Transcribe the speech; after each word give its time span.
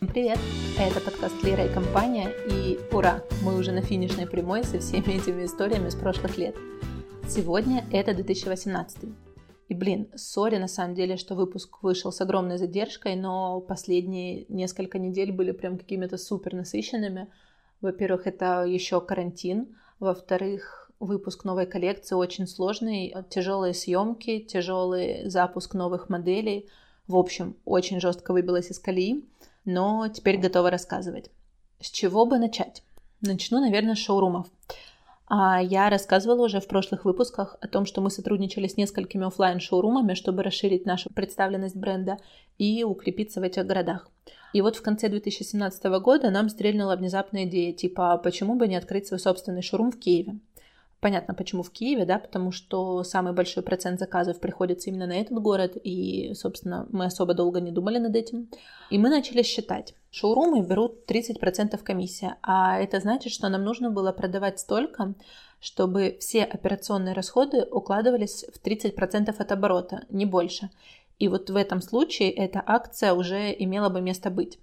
Привет! 0.00 0.38
Это 0.78 1.00
подкаст 1.00 1.42
Лера 1.42 1.66
и 1.66 1.74
компания, 1.74 2.30
и 2.48 2.78
ура! 2.94 3.24
Мы 3.42 3.58
уже 3.58 3.72
на 3.72 3.82
финишной 3.82 4.28
прямой 4.28 4.62
со 4.62 4.78
всеми 4.78 5.16
этими 5.16 5.44
историями 5.44 5.88
с 5.88 5.96
прошлых 5.96 6.38
лет. 6.38 6.54
Сегодня 7.28 7.84
это 7.90 8.14
2018. 8.14 9.08
И, 9.68 9.74
блин, 9.74 10.08
сори 10.14 10.58
на 10.58 10.68
самом 10.68 10.94
деле, 10.94 11.16
что 11.16 11.34
выпуск 11.34 11.82
вышел 11.82 12.12
с 12.12 12.20
огромной 12.20 12.58
задержкой, 12.58 13.16
но 13.16 13.60
последние 13.60 14.46
несколько 14.48 15.00
недель 15.00 15.32
были 15.32 15.50
прям 15.50 15.76
какими-то 15.76 16.16
супер 16.16 16.54
насыщенными. 16.54 17.26
Во-первых, 17.80 18.28
это 18.28 18.64
еще 18.66 19.00
карантин. 19.00 19.76
Во-вторых, 19.98 20.92
выпуск 21.00 21.44
новой 21.44 21.66
коллекции 21.66 22.14
очень 22.14 22.46
сложный. 22.46 23.16
Тяжелые 23.30 23.74
съемки, 23.74 24.38
тяжелый 24.38 25.28
запуск 25.28 25.74
новых 25.74 26.08
моделей. 26.08 26.68
В 27.08 27.16
общем, 27.16 27.56
очень 27.64 28.00
жестко 28.00 28.32
выбилась 28.32 28.70
из 28.70 28.78
колеи 28.78 29.24
но 29.68 30.08
теперь 30.08 30.38
готова 30.38 30.70
рассказывать. 30.70 31.30
С 31.78 31.90
чего 31.90 32.24
бы 32.24 32.38
начать? 32.38 32.82
Начну, 33.20 33.60
наверное, 33.60 33.94
с 33.94 33.98
шоурумов. 33.98 34.46
А 35.26 35.60
я 35.62 35.90
рассказывала 35.90 36.46
уже 36.46 36.58
в 36.60 36.66
прошлых 36.66 37.04
выпусках 37.04 37.58
о 37.60 37.68
том, 37.68 37.84
что 37.84 38.00
мы 38.00 38.10
сотрудничали 38.10 38.66
с 38.66 38.78
несколькими 38.78 39.26
офлайн 39.26 39.60
шоурумами 39.60 40.14
чтобы 40.14 40.42
расширить 40.42 40.86
нашу 40.86 41.10
представленность 41.10 41.76
бренда 41.76 42.16
и 42.56 42.82
укрепиться 42.82 43.40
в 43.40 43.42
этих 43.42 43.66
городах. 43.66 44.08
И 44.54 44.62
вот 44.62 44.76
в 44.76 44.82
конце 44.82 45.10
2017 45.10 45.84
года 46.00 46.30
нам 46.30 46.48
стрельнула 46.48 46.96
внезапная 46.96 47.44
идея, 47.44 47.74
типа, 47.74 48.14
«А 48.14 48.16
почему 48.16 48.54
бы 48.54 48.68
не 48.68 48.76
открыть 48.76 49.06
свой 49.06 49.20
собственный 49.20 49.60
шоурум 49.60 49.92
в 49.92 49.98
Киеве? 49.98 50.38
Понятно, 51.00 51.32
почему 51.32 51.62
в 51.62 51.70
Киеве, 51.70 52.04
да, 52.04 52.18
потому 52.18 52.50
что 52.50 53.04
самый 53.04 53.32
большой 53.32 53.62
процент 53.62 54.00
заказов 54.00 54.40
приходится 54.40 54.90
именно 54.90 55.06
на 55.06 55.20
этот 55.20 55.38
город, 55.40 55.76
и, 55.76 56.32
собственно, 56.34 56.88
мы 56.90 57.04
особо 57.04 57.34
долго 57.34 57.60
не 57.60 57.70
думали 57.70 57.98
над 57.98 58.16
этим. 58.16 58.48
И 58.90 58.98
мы 58.98 59.08
начали 59.08 59.42
считать. 59.44 59.94
Шоурумы 60.10 60.66
берут 60.66 61.08
30% 61.08 61.78
комиссия, 61.84 62.36
а 62.42 62.80
это 62.80 62.98
значит, 62.98 63.32
что 63.32 63.48
нам 63.48 63.62
нужно 63.62 63.90
было 63.90 64.10
продавать 64.10 64.58
столько, 64.58 65.14
чтобы 65.60 66.16
все 66.18 66.42
операционные 66.42 67.14
расходы 67.14 67.64
укладывались 67.70 68.44
в 68.52 68.64
30% 68.64 69.34
от 69.38 69.52
оборота, 69.52 70.04
не 70.08 70.26
больше. 70.26 70.68
И 71.20 71.28
вот 71.28 71.48
в 71.48 71.54
этом 71.54 71.80
случае 71.80 72.30
эта 72.30 72.60
акция 72.66 73.12
уже 73.12 73.54
имела 73.56 73.88
бы 73.88 74.00
место 74.00 74.30
быть. 74.30 74.58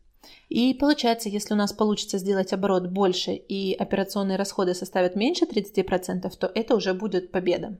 И 0.50 0.74
получается, 0.74 1.30
если 1.30 1.54
у 1.54 1.58
нас 1.58 1.74
получится 1.74 2.18
сделать 2.18 2.54
оборот 2.54 2.88
больше 2.88 3.34
и 3.34 3.74
операционные 3.74 4.38
расходы 4.38 4.74
составят 4.74 5.16
меньше 5.16 5.46
30%, 5.46 6.32
то 6.38 6.52
это 6.54 6.76
уже 6.76 6.94
будет 6.94 7.32
победа. 7.32 7.78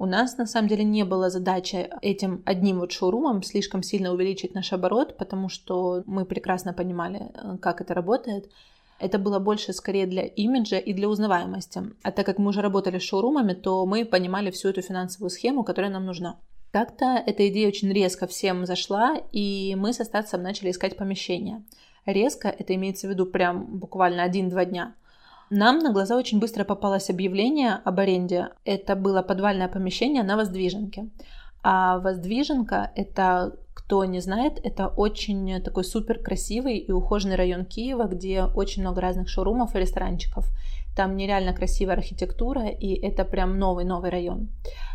У 0.00 0.06
нас 0.06 0.38
на 0.38 0.46
самом 0.46 0.68
деле 0.68 0.82
не 0.82 1.04
было 1.04 1.28
задачи 1.28 1.90
этим 2.00 2.42
одним 2.46 2.78
вот 2.78 2.90
шоурумом 2.90 3.42
слишком 3.42 3.82
сильно 3.82 4.10
увеличить 4.10 4.54
наш 4.54 4.72
оборот, 4.72 5.18
потому 5.18 5.50
что 5.50 6.02
мы 6.06 6.24
прекрасно 6.24 6.72
понимали, 6.72 7.30
э, 7.34 7.58
как 7.58 7.82
это 7.82 7.92
работает. 7.92 8.50
Это 8.98 9.18
было 9.18 9.38
больше 9.38 9.74
скорее 9.74 10.06
для 10.06 10.22
имиджа 10.22 10.78
и 10.78 10.94
для 10.94 11.06
узнаваемости. 11.06 11.82
А 12.02 12.12
так 12.12 12.24
как 12.24 12.38
мы 12.38 12.48
уже 12.48 12.62
работали 12.62 12.98
с 12.98 13.02
шоурумами, 13.02 13.52
то 13.52 13.84
мы 13.84 14.06
понимали 14.06 14.50
всю 14.50 14.68
эту 14.68 14.80
финансовую 14.80 15.28
схему, 15.28 15.64
которая 15.64 15.90
нам 15.90 16.06
нужна. 16.06 16.38
Как-то 16.72 17.22
эта 17.26 17.48
идея 17.48 17.68
очень 17.68 17.92
резко 17.92 18.26
всем 18.26 18.64
зашла, 18.64 19.16
и 19.32 19.74
мы 19.76 19.92
со 19.92 20.04
Стасом 20.04 20.42
начали 20.42 20.70
искать 20.70 20.96
помещение. 20.96 21.62
Резко, 22.06 22.48
это 22.48 22.74
имеется 22.76 23.08
в 23.08 23.10
виду 23.10 23.26
прям 23.26 23.66
буквально 23.78 24.22
один-два 24.22 24.64
дня. 24.64 24.94
Нам 25.50 25.80
на 25.80 25.92
глаза 25.92 26.16
очень 26.16 26.38
быстро 26.38 26.62
попалось 26.62 27.10
объявление 27.10 27.80
об 27.84 27.98
аренде. 27.98 28.50
Это 28.64 28.94
было 28.94 29.20
подвальное 29.22 29.66
помещение 29.66 30.22
на 30.22 30.36
Воздвиженке. 30.36 31.08
А 31.62 31.98
Воздвиженка– 31.98 32.92
это, 32.94 33.56
кто 33.74 34.04
не 34.04 34.20
знает, 34.20 34.60
это 34.62 34.86
очень 34.86 35.60
такой 35.62 35.82
супер 35.82 36.20
красивый 36.20 36.78
и 36.78 36.92
ухоженный 36.92 37.34
район 37.34 37.64
Киева, 37.64 38.04
где 38.04 38.44
очень 38.44 38.82
много 38.82 39.00
разных 39.00 39.28
шоурумов 39.28 39.74
и 39.74 39.80
ресторанчиков. 39.80 40.46
Там 40.96 41.16
нереально 41.16 41.52
красивая 41.52 41.96
архитектура, 41.96 42.68
и 42.68 42.94
это 42.94 43.24
прям 43.24 43.58
новый-новый 43.58 44.10
район. 44.10 44.48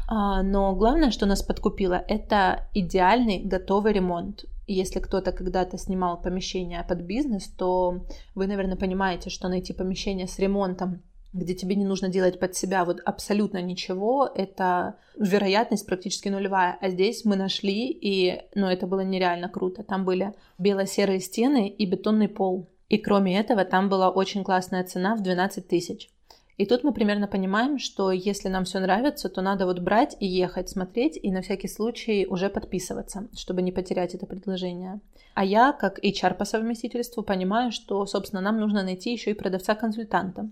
А, 0.07 0.44
но 0.44 0.75
главное, 0.75 1.11
что 1.11 1.25
нас 1.25 1.41
подкупило, 1.41 2.03
это 2.07 2.67
идеальный 2.73 3.39
готовый 3.39 3.94
ремонт. 3.94 4.45
Если 4.67 5.00
кто-то 5.00 5.31
когда-то 5.31 5.78
снимал 5.78 6.22
помещение 6.22 6.83
под 6.88 7.01
бизнес, 7.01 7.47
то 7.47 8.06
вы, 8.33 8.47
наверное, 8.47 8.78
понимаете, 8.78 9.29
что 9.29 9.47
найти 9.47 9.73
помещение 9.73 10.28
с 10.28 10.39
ремонтом 10.39 11.01
где 11.35 11.53
тебе 11.53 11.75
не 11.75 11.83
нужно 11.83 12.07
делать 12.07 12.39
под 12.39 12.56
себя 12.56 12.85
вот 12.85 13.01
абсолютно 13.03 13.62
ничего, 13.62 14.29
это 14.33 14.95
вероятность 15.19 15.85
практически 15.85 16.29
нулевая. 16.29 16.77
А 16.79 16.89
здесь 16.89 17.25
мы 17.25 17.35
нашли, 17.35 17.89
и 17.89 18.41
ну, 18.56 18.67
это 18.67 18.88
было 18.88 19.01
нереально 19.01 19.50
круто. 19.50 19.83
Там 19.83 20.06
были 20.06 20.33
бело-серые 20.57 21.19
стены 21.19 21.67
и 21.67 21.85
бетонный 21.85 22.29
пол. 22.29 22.69
И 22.90 22.97
кроме 22.97 23.40
этого, 23.40 23.66
там 23.66 23.90
была 23.90 24.09
очень 24.09 24.44
классная 24.44 24.84
цена 24.84 25.16
в 25.16 25.22
12 25.23 25.68
тысяч. 25.68 26.09
И 26.57 26.66
тут 26.66 26.84
мы 26.84 26.94
примерно 26.94 27.28
понимаем, 27.28 27.79
что 27.79 28.12
если 28.12 28.47
нам 28.47 28.63
все 28.63 28.79
нравится, 28.79 29.28
то 29.28 29.41
надо 29.41 29.66
вот 29.66 29.79
брать 29.79 30.16
и 30.22 30.25
ехать, 30.25 30.69
смотреть 30.69 31.19
и 31.22 31.29
на 31.29 31.41
всякий 31.41 31.68
случай 31.68 32.25
уже 32.29 32.50
подписываться, 32.50 33.28
чтобы 33.35 33.62
не 33.62 33.74
потерять 33.74 34.16
это 34.16 34.25
предложение. 34.25 35.01
А 35.34 35.44
я, 35.44 35.74
как 35.74 36.00
HR 36.00 36.35
по 36.35 36.45
совместительству, 36.45 37.24
понимаю, 37.24 37.72
что, 37.72 38.06
собственно, 38.06 38.41
нам 38.41 38.57
нужно 38.57 38.84
найти 38.84 39.12
еще 39.12 39.31
и 39.31 39.34
продавца-консультанта. 39.34 40.50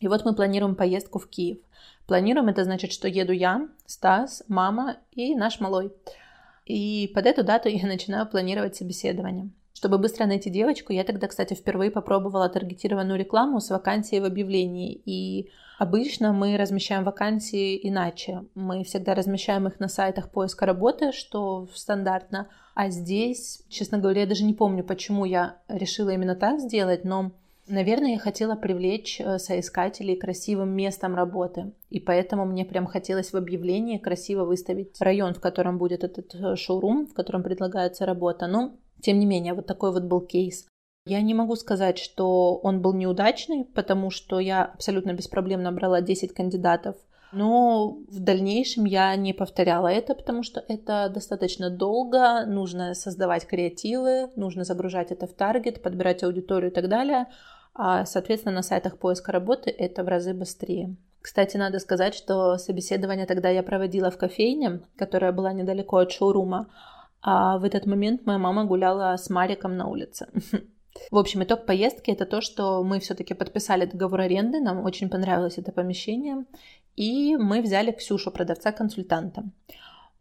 И 0.00 0.08
вот 0.08 0.24
мы 0.26 0.34
планируем 0.34 0.74
поездку 0.74 1.18
в 1.18 1.28
Киев. 1.28 1.58
Планируем, 2.06 2.48
это 2.48 2.64
значит, 2.64 2.92
что 2.92 3.08
еду 3.08 3.32
я, 3.32 3.68
Стас, 3.86 4.44
мама 4.48 4.98
и 5.12 5.34
наш 5.34 5.60
малой. 5.60 5.92
И 6.66 7.10
под 7.14 7.24
эту 7.24 7.42
дату 7.42 7.70
я 7.70 7.86
начинаю 7.86 8.26
планировать 8.26 8.76
собеседование. 8.76 9.48
Чтобы 9.78 9.98
быстро 9.98 10.26
найти 10.26 10.50
девочку, 10.50 10.92
я 10.92 11.04
тогда, 11.04 11.28
кстати, 11.28 11.54
впервые 11.54 11.92
попробовала 11.92 12.48
таргетированную 12.48 13.16
рекламу 13.16 13.60
с 13.60 13.70
вакансией 13.70 14.20
в 14.20 14.24
объявлении. 14.24 15.00
И 15.04 15.50
обычно 15.78 16.32
мы 16.32 16.56
размещаем 16.56 17.04
вакансии 17.04 17.78
иначе. 17.88 18.44
Мы 18.56 18.82
всегда 18.82 19.14
размещаем 19.14 19.68
их 19.68 19.78
на 19.78 19.86
сайтах 19.86 20.32
поиска 20.32 20.66
работы, 20.66 21.12
что 21.12 21.68
стандартно. 21.72 22.48
А 22.74 22.90
здесь, 22.90 23.62
честно 23.68 23.98
говоря, 23.98 24.22
я 24.22 24.26
даже 24.26 24.42
не 24.42 24.52
помню, 24.52 24.82
почему 24.82 25.24
я 25.24 25.58
решила 25.68 26.10
именно 26.10 26.34
так 26.34 26.58
сделать, 26.58 27.04
но 27.04 27.30
Наверное, 27.70 28.12
я 28.12 28.18
хотела 28.18 28.56
привлечь 28.56 29.20
э, 29.20 29.38
соискателей 29.38 30.16
красивым 30.16 30.70
местом 30.70 31.14
работы, 31.14 31.72
и 31.90 32.00
поэтому 32.00 32.46
мне 32.46 32.64
прям 32.64 32.86
хотелось 32.86 33.34
в 33.34 33.36
объявлении 33.36 33.98
красиво 33.98 34.46
выставить 34.46 34.98
район, 35.02 35.34
в 35.34 35.40
котором 35.40 35.76
будет 35.76 36.02
этот 36.02 36.34
э, 36.34 36.56
шоурум, 36.56 37.06
в 37.06 37.12
котором 37.12 37.42
предлагается 37.42 38.06
работа. 38.06 38.46
Но 38.46 38.72
тем 39.02 39.18
не 39.18 39.26
менее, 39.26 39.54
вот 39.54 39.66
такой 39.66 39.92
вот 39.92 40.04
был 40.04 40.20
кейс. 40.20 40.66
Я 41.06 41.22
не 41.22 41.34
могу 41.34 41.56
сказать, 41.56 41.98
что 41.98 42.56
он 42.56 42.82
был 42.82 42.92
неудачный, 42.92 43.64
потому 43.64 44.10
что 44.10 44.40
я 44.40 44.64
абсолютно 44.64 45.14
без 45.14 45.26
проблем 45.26 45.62
набрала 45.62 46.00
10 46.00 46.34
кандидатов. 46.34 46.96
Но 47.32 47.98
в 48.08 48.20
дальнейшем 48.20 48.84
я 48.84 49.14
не 49.16 49.32
повторяла 49.32 49.88
это, 49.88 50.14
потому 50.14 50.42
что 50.42 50.64
это 50.66 51.10
достаточно 51.12 51.70
долго, 51.70 52.46
нужно 52.46 52.94
создавать 52.94 53.46
креативы, 53.46 54.30
нужно 54.36 54.64
загружать 54.64 55.12
это 55.12 55.26
в 55.26 55.32
таргет, 55.34 55.82
подбирать 55.82 56.22
аудиторию 56.22 56.70
и 56.70 56.74
так 56.74 56.88
далее. 56.88 57.26
А, 57.74 58.06
соответственно, 58.06 58.56
на 58.56 58.62
сайтах 58.62 58.98
поиска 58.98 59.30
работы 59.30 59.70
это 59.70 60.04
в 60.04 60.08
разы 60.08 60.32
быстрее. 60.32 60.96
Кстати, 61.20 61.56
надо 61.56 61.78
сказать, 61.78 62.14
что 62.14 62.56
собеседование 62.56 63.26
тогда 63.26 63.50
я 63.50 63.62
проводила 63.62 64.10
в 64.10 64.16
кофейне, 64.16 64.80
которая 64.96 65.32
была 65.32 65.52
недалеко 65.52 65.98
от 65.98 66.12
шоурума. 66.12 66.68
А 67.20 67.58
в 67.58 67.64
этот 67.64 67.86
момент 67.86 68.26
моя 68.26 68.38
мама 68.38 68.64
гуляла 68.64 69.16
с 69.16 69.30
Мариком 69.30 69.76
на 69.76 69.88
улице. 69.88 70.28
В 71.10 71.16
общем, 71.16 71.42
итог 71.42 71.66
поездки 71.66 72.10
это 72.10 72.26
то, 72.26 72.40
что 72.40 72.82
мы 72.82 72.98
все-таки 73.00 73.34
подписали 73.34 73.86
договор 73.86 74.20
аренды, 74.20 74.60
нам 74.60 74.84
очень 74.84 75.08
понравилось 75.08 75.58
это 75.58 75.70
помещение, 75.70 76.44
и 76.96 77.36
мы 77.36 77.62
взяли 77.62 77.92
Ксюшу, 77.92 78.30
продавца-консультанта. 78.30 79.44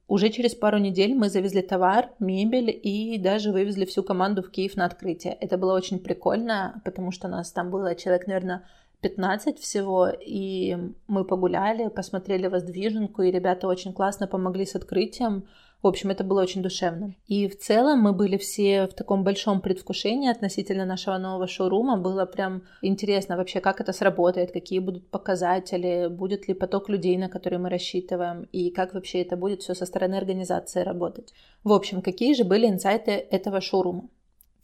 Уже 0.07 0.29
через 0.29 0.55
пару 0.55 0.77
недель 0.77 1.15
мы 1.15 1.29
завезли 1.29 1.61
товар, 1.61 2.11
мебель 2.19 2.69
и 2.69 3.17
даже 3.17 3.51
вывезли 3.51 3.85
всю 3.85 4.03
команду 4.03 4.41
в 4.41 4.49
Киев 4.49 4.77
на 4.77 4.85
открытие. 4.85 5.33
Это 5.33 5.57
было 5.57 5.75
очень 5.75 5.99
прикольно, 5.99 6.81
потому 6.85 7.11
что 7.11 7.27
нас 7.27 7.51
там 7.51 7.71
было 7.71 7.93
человек, 7.93 8.25
наверное, 8.27 8.63
15 9.01 9.59
всего, 9.59 10.07
и 10.07 10.77
мы 11.07 11.25
погуляли, 11.25 11.89
посмотрели 11.89 12.47
воздвиженку, 12.47 13.21
и 13.21 13.31
ребята 13.31 13.67
очень 13.67 13.93
классно 13.93 14.27
помогли 14.27 14.65
с 14.65 14.75
открытием. 14.75 15.45
В 15.83 15.87
общем, 15.87 16.09
это 16.09 16.23
было 16.23 16.41
очень 16.41 16.63
душевно. 16.63 17.13
И 17.27 17.47
в 17.47 17.57
целом 17.59 17.99
мы 17.99 18.11
были 18.11 18.37
все 18.37 18.87
в 18.87 18.93
таком 18.93 19.23
большом 19.23 19.61
предвкушении 19.61 20.29
относительно 20.29 20.85
нашего 20.85 21.17
нового 21.19 21.47
шоурума. 21.47 21.97
Было 21.97 22.25
прям 22.25 22.63
интересно 22.81 23.37
вообще, 23.37 23.59
как 23.59 23.79
это 23.79 23.93
сработает, 23.93 24.51
какие 24.51 24.79
будут 24.79 25.11
показатели, 25.11 26.07
будет 26.07 26.47
ли 26.47 26.55
поток 26.55 26.89
людей, 26.89 27.15
на 27.17 27.29
который 27.29 27.59
мы 27.59 27.69
рассчитываем, 27.69 28.47
и 28.51 28.71
как 28.71 28.95
вообще 28.95 29.21
это 29.21 29.37
будет 29.37 29.61
все 29.61 29.75
со 29.75 29.85
стороны 29.85 30.15
организации 30.15 30.81
работать. 30.81 31.31
В 31.63 31.71
общем, 31.71 32.01
какие 32.01 32.33
же 32.33 32.43
были 32.43 32.67
инсайты 32.67 33.11
этого 33.11 33.61
шоурума? 33.61 34.09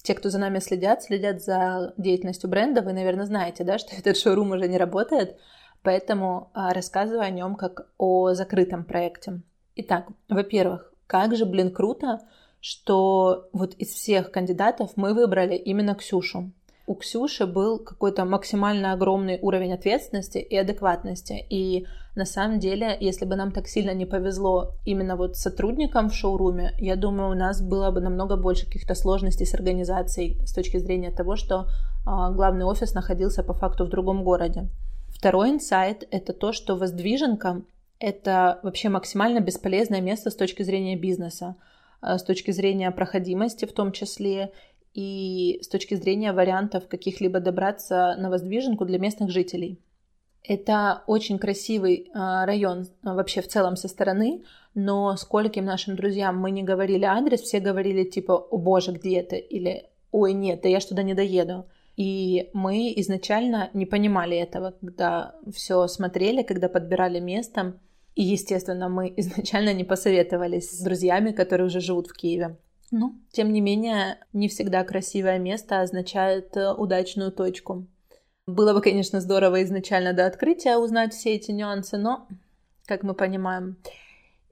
Те, 0.01 0.15
кто 0.15 0.29
за 0.29 0.39
нами 0.39 0.59
следят, 0.59 1.03
следят 1.03 1.43
за 1.43 1.93
деятельностью 1.97 2.49
бренда, 2.49 2.81
вы, 2.81 2.91
наверное, 2.91 3.25
знаете, 3.25 3.63
да, 3.63 3.77
что 3.77 3.95
этот 3.95 4.17
шоурум 4.17 4.51
уже 4.51 4.67
не 4.67 4.79
работает, 4.79 5.37
поэтому 5.83 6.49
а, 6.53 6.73
рассказываю 6.73 7.21
о 7.21 7.29
нем 7.29 7.55
как 7.55 7.87
о 7.99 8.33
закрытом 8.33 8.83
проекте. 8.83 9.41
Итак, 9.75 10.07
во-первых, 10.27 10.92
как 11.13 11.35
же, 11.35 11.45
блин, 11.45 11.69
круто, 11.69 12.21
что 12.59 13.47
вот 13.53 13.75
из 13.75 13.89
всех 13.89 14.31
кандидатов 14.31 14.93
мы 14.95 15.13
выбрали 15.13 15.55
именно 15.55 15.93
Ксюшу. 15.93 16.51
У 16.87 16.95
Ксюши 16.95 17.45
был 17.45 17.77
какой-то 17.77 18.25
максимально 18.25 18.93
огромный 18.93 19.37
уровень 19.39 19.73
ответственности 19.73 20.39
и 20.39 20.57
адекватности. 20.57 21.45
И 21.51 21.85
на 22.15 22.25
самом 22.25 22.57
деле, 22.57 22.97
если 22.99 23.25
бы 23.25 23.35
нам 23.35 23.51
так 23.51 23.67
сильно 23.67 23.93
не 23.93 24.07
повезло 24.07 24.71
именно 24.85 25.15
вот 25.15 25.37
сотрудникам 25.37 26.09
в 26.09 26.15
шоуруме, 26.15 26.71
я 26.79 26.95
думаю, 26.95 27.29
у 27.29 27.35
нас 27.35 27.61
было 27.61 27.91
бы 27.91 28.01
намного 28.01 28.35
больше 28.35 28.65
каких-то 28.65 28.95
сложностей 28.95 29.45
с 29.45 29.53
организацией 29.53 30.43
с 30.47 30.51
точки 30.51 30.79
зрения 30.79 31.11
того, 31.11 31.35
что 31.35 31.67
а, 32.07 32.31
главный 32.31 32.65
офис 32.65 32.95
находился 32.95 33.43
по 33.43 33.53
факту 33.53 33.85
в 33.85 33.89
другом 33.89 34.23
городе. 34.23 34.67
Второй 35.09 35.51
инсайт— 35.51 36.07
это 36.11 36.33
то, 36.33 36.53
что 36.53 36.75
воздвиженка— 36.75 37.61
это 38.03 38.59
вообще 38.63 38.89
максимально 38.89 39.39
бесполезное 39.39 40.01
место 40.01 40.29
с 40.29 40.35
точки 40.35 40.63
зрения 40.63 40.97
бизнеса. 40.97 41.55
Э, 42.01 42.17
с 42.17 42.23
точки 42.23 42.51
зрения 42.51 42.91
проходимости 42.91 43.65
в 43.65 43.71
том 43.71 43.91
числе, 43.91 44.51
и 44.93 45.59
с 45.63 45.67
точки 45.69 45.95
зрения 45.95 46.33
вариантов 46.33 46.87
каких-либо 46.87 47.39
добраться 47.39 48.15
на 48.19 48.29
воздвиженку 48.29 48.85
для 48.85 48.99
местных 48.99 49.31
жителей. 49.31 49.79
Это 50.43 51.03
очень 51.07 51.39
красивый 51.39 51.95
э, 52.13 52.45
район 52.45 52.81
э, 52.81 52.85
вообще 53.03 53.41
в 53.41 53.47
целом 53.47 53.77
со 53.77 53.87
стороны, 53.87 54.43
но 54.75 55.15
скольким 55.15 55.63
нашим 55.63 55.95
друзьям 55.95 56.37
мы 56.37 56.51
не 56.51 56.63
говорили 56.63 57.05
адрес, 57.05 57.41
все 57.41 57.61
говорили 57.61 58.03
типа 58.03 58.33
«О 58.33 58.57
боже, 58.57 58.91
где 58.91 59.19
это?» 59.19 59.37
или 59.37 59.89
«Ой, 60.11 60.33
нет, 60.33 60.61
да 60.61 60.69
я 60.69 60.81
ж 60.81 60.85
туда 60.85 61.03
не 61.03 61.13
доеду». 61.13 61.65
И 61.95 62.49
мы 62.53 62.91
изначально 62.97 63.69
не 63.73 63.85
понимали 63.85 64.35
этого, 64.35 64.73
когда 64.81 65.35
все 65.55 65.87
смотрели, 65.87 66.41
когда 66.43 66.67
подбирали 66.67 67.19
место. 67.19 67.79
И, 68.15 68.23
естественно, 68.23 68.89
мы 68.89 69.13
изначально 69.17 69.73
не 69.73 69.83
посоветовались 69.83 70.71
с 70.71 70.81
друзьями, 70.81 71.31
которые 71.31 71.67
уже 71.67 71.79
живут 71.79 72.07
в 72.07 72.13
Киеве. 72.13 72.57
Ну, 72.91 73.15
тем 73.31 73.51
не 73.51 73.61
менее, 73.61 74.19
не 74.33 74.47
всегда 74.47 74.83
красивое 74.83 75.39
место 75.39 75.81
означает 75.81 76.55
э, 76.55 76.73
удачную 76.73 77.31
точку. 77.31 77.87
Было 78.45 78.73
бы, 78.73 78.81
конечно, 78.81 79.19
здорово 79.19 79.63
изначально 79.63 80.13
до 80.13 80.27
открытия 80.27 80.77
узнать 80.77 81.13
все 81.13 81.33
эти 81.33 81.49
нюансы, 81.49 81.97
но, 81.97 82.27
как 82.85 83.01
мы 83.01 83.15
понимаем, 83.15 83.77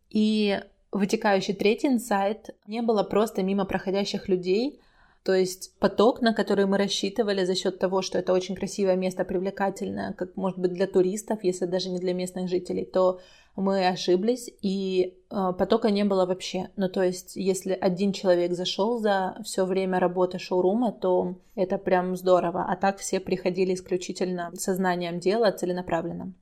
и 0.10 0.60
вытекающий 0.92 1.54
третий 1.54 1.88
инсайт 1.88 2.50
не 2.68 2.82
было 2.82 3.04
просто 3.04 3.44
мимо 3.44 3.66
проходящих 3.66 4.28
людей, 4.28 4.82
то 5.24 5.34
есть 5.34 5.78
поток, 5.80 6.22
на 6.22 6.34
который 6.34 6.66
мы 6.66 6.78
рассчитывали 6.78 7.46
за 7.46 7.56
счет 7.56 7.78
того, 7.80 8.02
что 8.02 8.18
это 8.18 8.34
очень 8.34 8.56
красивое 8.56 8.96
место, 8.96 9.24
привлекательное, 9.24 10.14
как 10.14 10.36
может 10.36 10.58
быть 10.58 10.74
для 10.74 10.88
туристов, 10.88 11.44
если 11.44 11.66
даже 11.66 11.90
не 11.90 12.00
для 12.00 12.14
местных 12.14 12.50
жителей, 12.50 12.86
то 12.86 13.20
мы 13.56 13.88
ошиблись, 13.88 14.50
и 14.62 15.18
э, 15.30 15.54
потока 15.58 15.92
не 15.92 16.06
было 16.06 16.26
вообще. 16.26 16.70
Ну, 16.78 16.90
то 16.90 17.04
есть, 17.04 17.36
если 17.36 17.74
один 17.74 18.14
человек 18.14 18.54
зашел 18.54 19.00
за 19.00 19.38
все 19.44 19.66
время 19.66 20.00
работы 20.00 20.40
шоурума, 20.40 20.92
то 20.92 21.36
это 21.56 21.78
прям 21.78 22.16
здорово. 22.16 22.66
А 22.68 22.76
так 22.76 22.98
все 22.98 23.20
приходили 23.20 23.74
исключительно 23.74 24.52
сознанием 24.56 25.20
дела, 25.20 25.52
целенаправленно. 25.52 26.34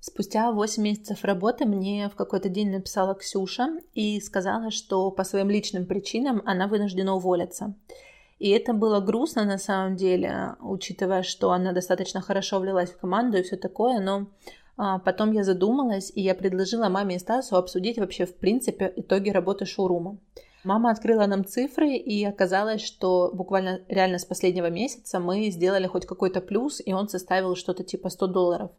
Спустя 0.00 0.52
8 0.52 0.82
месяцев 0.82 1.24
работы 1.24 1.64
мне 1.64 2.10
в 2.10 2.14
какой-то 2.14 2.50
день 2.50 2.70
написала 2.70 3.14
Ксюша 3.14 3.78
и 3.94 4.20
сказала, 4.20 4.70
что 4.70 5.10
по 5.10 5.24
своим 5.24 5.48
личным 5.48 5.86
причинам 5.86 6.42
она 6.44 6.68
вынуждена 6.68 7.14
уволиться. 7.14 7.74
И 8.38 8.50
это 8.50 8.74
было 8.74 9.00
грустно 9.00 9.44
на 9.44 9.56
самом 9.56 9.96
деле, 9.96 10.56
учитывая, 10.60 11.22
что 11.22 11.52
она 11.52 11.72
достаточно 11.72 12.20
хорошо 12.20 12.58
влилась 12.60 12.90
в 12.90 12.98
команду 12.98 13.38
и 13.38 13.42
все 13.42 13.56
такое, 13.56 13.98
но 14.00 14.26
потом 14.76 15.32
я 15.32 15.44
задумалась, 15.44 16.10
и 16.14 16.20
я 16.20 16.34
предложила 16.34 16.88
маме 16.88 17.16
и 17.16 17.18
Стасу 17.18 17.56
обсудить 17.56 17.98
вообще 17.98 18.26
в 18.26 18.34
принципе 18.34 18.92
итоги 18.96 19.30
работы 19.30 19.66
шоурума. 19.66 20.18
Мама 20.64 20.90
открыла 20.90 21.26
нам 21.26 21.44
цифры, 21.44 21.94
и 21.94 22.24
оказалось, 22.24 22.82
что 22.82 23.30
буквально 23.34 23.82
реально 23.88 24.18
с 24.18 24.24
последнего 24.24 24.70
месяца 24.70 25.20
мы 25.20 25.50
сделали 25.50 25.86
хоть 25.86 26.06
какой-то 26.06 26.40
плюс, 26.40 26.80
и 26.84 26.92
он 26.94 27.08
составил 27.08 27.54
что-то 27.54 27.84
типа 27.84 28.08
100 28.08 28.26
долларов. 28.28 28.70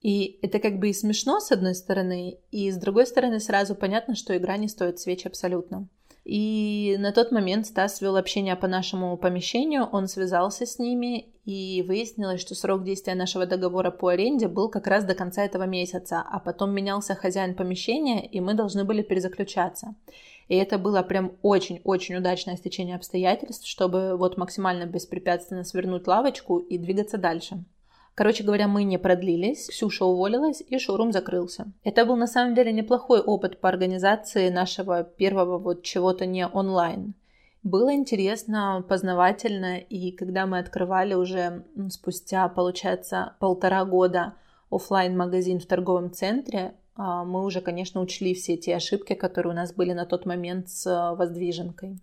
И 0.00 0.38
это 0.42 0.58
как 0.58 0.78
бы 0.78 0.88
и 0.88 0.94
смешно 0.94 1.40
с 1.40 1.52
одной 1.52 1.74
стороны, 1.74 2.38
и 2.50 2.70
с 2.70 2.76
другой 2.76 3.06
стороны 3.06 3.40
сразу 3.40 3.74
понятно, 3.74 4.14
что 4.14 4.36
игра 4.36 4.56
не 4.56 4.68
стоит 4.68 4.98
свеч 5.00 5.26
абсолютно. 5.26 5.88
И 6.24 6.96
на 6.98 7.12
тот 7.12 7.32
момент 7.32 7.66
Стас 7.66 8.00
вел 8.00 8.16
общение 8.16 8.54
по 8.54 8.68
нашему 8.68 9.16
помещению, 9.16 9.84
он 9.84 10.08
связался 10.08 10.66
с 10.66 10.78
ними, 10.78 11.28
и 11.48 11.80
выяснилось, 11.80 12.42
что 12.42 12.54
срок 12.54 12.84
действия 12.84 13.14
нашего 13.14 13.46
договора 13.46 13.90
по 13.90 14.08
аренде 14.08 14.48
был 14.48 14.68
как 14.68 14.86
раз 14.86 15.04
до 15.04 15.14
конца 15.14 15.42
этого 15.42 15.62
месяца, 15.62 16.22
а 16.30 16.40
потом 16.40 16.72
менялся 16.72 17.14
хозяин 17.14 17.54
помещения, 17.54 18.26
и 18.26 18.38
мы 18.38 18.52
должны 18.52 18.84
были 18.84 19.00
перезаключаться. 19.00 19.94
И 20.48 20.56
это 20.56 20.76
было 20.76 21.00
прям 21.00 21.32
очень-очень 21.40 22.16
удачное 22.16 22.58
стечение 22.58 22.96
обстоятельств, 22.96 23.66
чтобы 23.66 24.18
вот 24.18 24.36
максимально 24.36 24.84
беспрепятственно 24.84 25.64
свернуть 25.64 26.06
лавочку 26.06 26.58
и 26.58 26.76
двигаться 26.76 27.16
дальше. 27.16 27.64
Короче 28.14 28.44
говоря, 28.44 28.68
мы 28.68 28.84
не 28.84 28.98
продлились, 28.98 29.68
Ксюша 29.68 30.04
уволилась, 30.04 30.62
и 30.68 30.78
шоурум 30.78 31.12
закрылся. 31.12 31.72
Это 31.82 32.04
был 32.04 32.16
на 32.16 32.26
самом 32.26 32.54
деле 32.56 32.72
неплохой 32.72 33.20
опыт 33.20 33.58
по 33.58 33.70
организации 33.70 34.50
нашего 34.50 35.02
первого 35.02 35.56
вот 35.56 35.82
чего-то 35.82 36.26
не 36.26 36.46
онлайн. 36.46 37.14
Было 37.64 37.92
интересно, 37.92 38.84
познавательно, 38.88 39.78
и 39.78 40.12
когда 40.12 40.46
мы 40.46 40.58
открывали 40.58 41.14
уже 41.14 41.64
спустя, 41.90 42.48
получается, 42.48 43.34
полтора 43.40 43.84
года 43.84 44.34
офлайн 44.70 45.16
магазин 45.16 45.58
в 45.58 45.66
торговом 45.66 46.12
центре, 46.12 46.74
а, 46.94 47.24
мы 47.24 47.44
уже, 47.44 47.60
конечно, 47.60 48.00
учли 48.00 48.34
все 48.34 48.56
те 48.56 48.76
ошибки, 48.76 49.14
которые 49.14 49.52
у 49.52 49.56
нас 49.56 49.72
были 49.72 49.92
на 49.92 50.06
тот 50.06 50.24
момент 50.24 50.68
с 50.68 50.86
а, 50.86 51.14
воздвиженкой. 51.14 51.98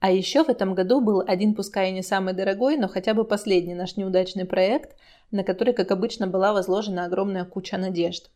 А 0.00 0.10
еще 0.10 0.44
в 0.44 0.48
этом 0.48 0.74
году 0.74 1.00
был 1.00 1.22
один, 1.26 1.54
пускай 1.54 1.90
и 1.90 1.92
не 1.92 2.02
самый 2.02 2.34
дорогой, 2.34 2.76
но 2.76 2.88
хотя 2.88 3.14
бы 3.14 3.24
последний 3.24 3.74
наш 3.74 3.96
неудачный 3.96 4.44
проект, 4.44 4.96
на 5.30 5.44
который, 5.44 5.74
как 5.74 5.90
обычно, 5.90 6.26
была 6.26 6.52
возложена 6.52 7.04
огромная 7.04 7.44
куча 7.44 7.78
надежд. 7.78 8.30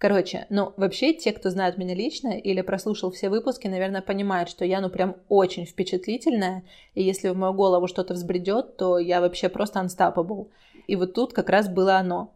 Короче, 0.00 0.46
ну, 0.48 0.72
вообще, 0.78 1.12
те, 1.12 1.30
кто 1.30 1.50
знает 1.50 1.76
меня 1.76 1.94
лично 1.94 2.28
или 2.28 2.62
прослушал 2.62 3.10
все 3.10 3.28
выпуски, 3.28 3.68
наверное, 3.68 4.00
понимают, 4.00 4.48
что 4.48 4.64
я, 4.64 4.80
ну, 4.80 4.88
прям 4.88 5.16
очень 5.28 5.66
впечатлительная, 5.66 6.62
и 6.94 7.02
если 7.02 7.28
в 7.28 7.36
мою 7.36 7.52
голову 7.52 7.86
что-то 7.86 8.14
взбредет, 8.14 8.78
то 8.78 8.98
я 8.98 9.20
вообще 9.20 9.50
просто 9.50 9.78
unstoppable. 9.80 10.48
И 10.86 10.96
вот 10.96 11.12
тут 11.12 11.34
как 11.34 11.50
раз 11.50 11.68
было 11.68 11.96
оно. 11.96 12.32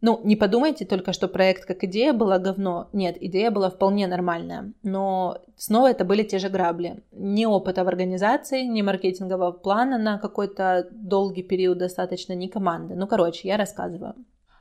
Ну, 0.00 0.20
не 0.24 0.34
подумайте 0.34 0.84
только, 0.84 1.12
что 1.12 1.28
проект 1.28 1.64
как 1.64 1.84
идея 1.84 2.12
была 2.12 2.40
говно. 2.40 2.88
Нет, 2.92 3.16
идея 3.20 3.52
была 3.52 3.70
вполне 3.70 4.08
нормальная. 4.08 4.72
Но 4.82 5.38
снова 5.56 5.92
это 5.92 6.04
были 6.04 6.24
те 6.24 6.40
же 6.40 6.48
грабли. 6.48 7.04
Ни 7.12 7.44
опыта 7.44 7.84
в 7.84 7.88
организации, 7.88 8.62
ни 8.62 8.82
маркетингового 8.82 9.52
плана 9.52 9.96
на 9.96 10.18
какой-то 10.18 10.88
долгий 10.90 11.44
период 11.44 11.78
достаточно, 11.78 12.32
ни 12.32 12.48
команды. 12.48 12.96
Ну, 12.96 13.06
короче, 13.06 13.46
я 13.46 13.56
рассказываю 13.56 14.16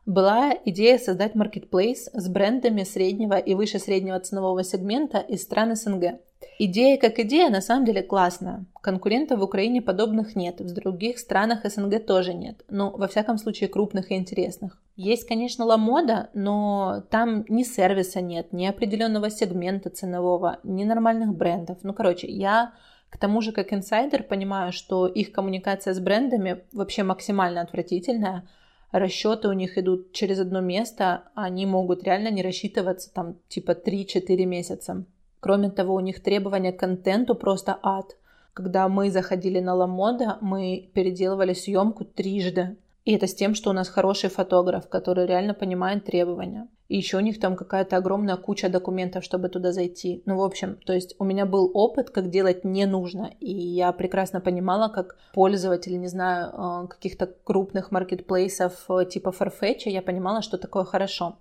была 0.10 0.56
идея 0.66 0.98
создать 0.98 1.36
маркетплейс 1.36 2.10
с 2.12 2.28
брендами 2.28 2.84
среднего 2.84 3.38
и 3.38 3.54
выше 3.54 3.78
среднего 3.78 4.20
ценового 4.20 4.64
сегмента 4.64 5.20
из 5.20 5.44
стран 5.44 5.76
СНГ. 5.76 6.20
Идея 6.58 6.98
как 6.98 7.20
идея 7.20 7.52
на 7.52 7.62
самом 7.62 7.86
деле 7.86 8.02
классная. 8.02 8.66
Конкурентов 8.82 9.40
в 9.40 9.44
Украине 9.44 9.84
подобных 9.84 10.36
нет, 10.36 10.62
в 10.62 10.74
других 10.74 11.20
странах 11.20 11.60
СНГ 11.64 12.04
тоже 12.08 12.34
нет, 12.34 12.64
но 12.70 12.90
во 12.90 13.08
всяком 13.08 13.38
случае 13.38 13.70
крупных 13.70 14.10
и 14.10 14.16
интересных. 14.16 14.82
Есть, 14.96 15.28
конечно, 15.28 15.64
Ламода, 15.64 16.32
но 16.34 17.04
там 17.12 17.46
ни 17.48 17.62
сервиса 17.62 18.20
нет, 18.20 18.52
ни 18.52 18.66
определенного 18.66 19.30
сегмента 19.30 19.92
ценового, 19.92 20.58
ни 20.64 20.86
нормальных 20.86 21.36
брендов. 21.36 21.78
Ну, 21.84 21.94
короче, 21.94 22.28
я 22.28 22.74
к 23.12 23.18
тому 23.18 23.42
же, 23.42 23.52
как 23.52 23.74
инсайдер, 23.74 24.24
понимаю, 24.24 24.72
что 24.72 25.06
их 25.06 25.32
коммуникация 25.32 25.94
с 25.94 26.00
брендами 26.00 26.64
вообще 26.74 27.04
максимально 27.04 27.62
отвратительная, 27.62 28.48
расчеты 28.92 29.48
у 29.48 29.54
них 29.54 29.78
идут 29.78 30.12
через 30.12 30.40
одно 30.40 30.62
место, 30.62 31.24
они 31.36 31.66
могут 31.66 32.04
реально 32.04 32.30
не 32.30 32.42
рассчитываться 32.42 33.14
там 33.14 33.36
типа 33.48 33.72
3-4 33.72 34.46
месяца. 34.46 35.04
Кроме 35.40 35.70
того, 35.70 35.96
у 35.96 36.00
них 36.00 36.22
требования 36.22 36.74
к 36.74 36.80
контенту 36.80 37.36
просто 37.36 37.80
ад. 37.82 38.18
Когда 38.54 38.90
мы 38.90 39.10
заходили 39.10 39.60
на 39.60 39.74
Ламода, 39.74 40.38
мы 40.42 40.90
переделывали 40.94 41.54
съемку 41.54 42.04
трижды. 42.04 42.76
И 43.06 43.14
это 43.14 43.28
с 43.28 43.34
тем, 43.34 43.56
что 43.56 43.70
у 43.70 43.74
нас 43.74 43.88
хороший 43.88 44.30
фотограф, 44.30 44.90
который 44.90 45.26
реально 45.26 45.54
понимает 45.54 46.04
требования. 46.06 46.68
И 46.90 46.98
еще 46.98 47.18
у 47.18 47.22
них 47.22 47.40
там 47.40 47.56
какая-то 47.56 47.98
огромная 47.98 48.36
куча 48.36 48.68
документов, 48.68 49.24
чтобы 49.24 49.50
туда 49.50 49.72
зайти. 49.72 50.24
Ну, 50.26 50.38
в 50.38 50.42
общем, 50.42 50.76
то 50.86 50.92
есть 50.94 51.16
у 51.20 51.24
меня 51.24 51.46
был 51.46 51.70
опыт, 51.74 52.10
как 52.10 52.30
делать 52.32 52.66
не 52.66 52.88
нужно. 52.88 53.32
И 53.40 53.52
я 53.52 53.92
прекрасно 53.92 54.42
понимала, 54.42 54.90
как 54.90 55.16
пользователь, 55.34 56.00
не 56.00 56.08
знаю, 56.08 56.52
э, 56.52 56.88
каких-то 56.88 57.28
крупных 57.44 57.92
маркетплейсов 57.92 58.74
э, 58.90 59.06
типа 59.06 59.30
Farfetch, 59.30 59.84
я 59.86 60.02
понимала, 60.02 60.42
что 60.42 60.58
такое 60.58 60.84
хорошо. 60.84 61.38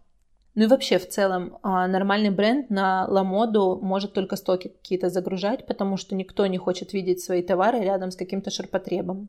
Ну 0.54 0.64
и 0.64 0.66
вообще, 0.66 0.98
в 0.98 1.08
целом, 1.08 1.58
а, 1.62 1.86
нормальный 1.86 2.30
бренд 2.30 2.68
на 2.68 3.06
Ламоду 3.06 3.78
может 3.80 4.12
только 4.12 4.36
стоки 4.36 4.68
какие-то 4.68 5.08
загружать, 5.08 5.66
потому 5.66 5.96
что 5.96 6.14
никто 6.14 6.46
не 6.46 6.58
хочет 6.58 6.92
видеть 6.92 7.22
свои 7.22 7.42
товары 7.42 7.78
рядом 7.78 8.10
с 8.10 8.16
каким-то 8.16 8.50
ширпотребом. 8.50 9.28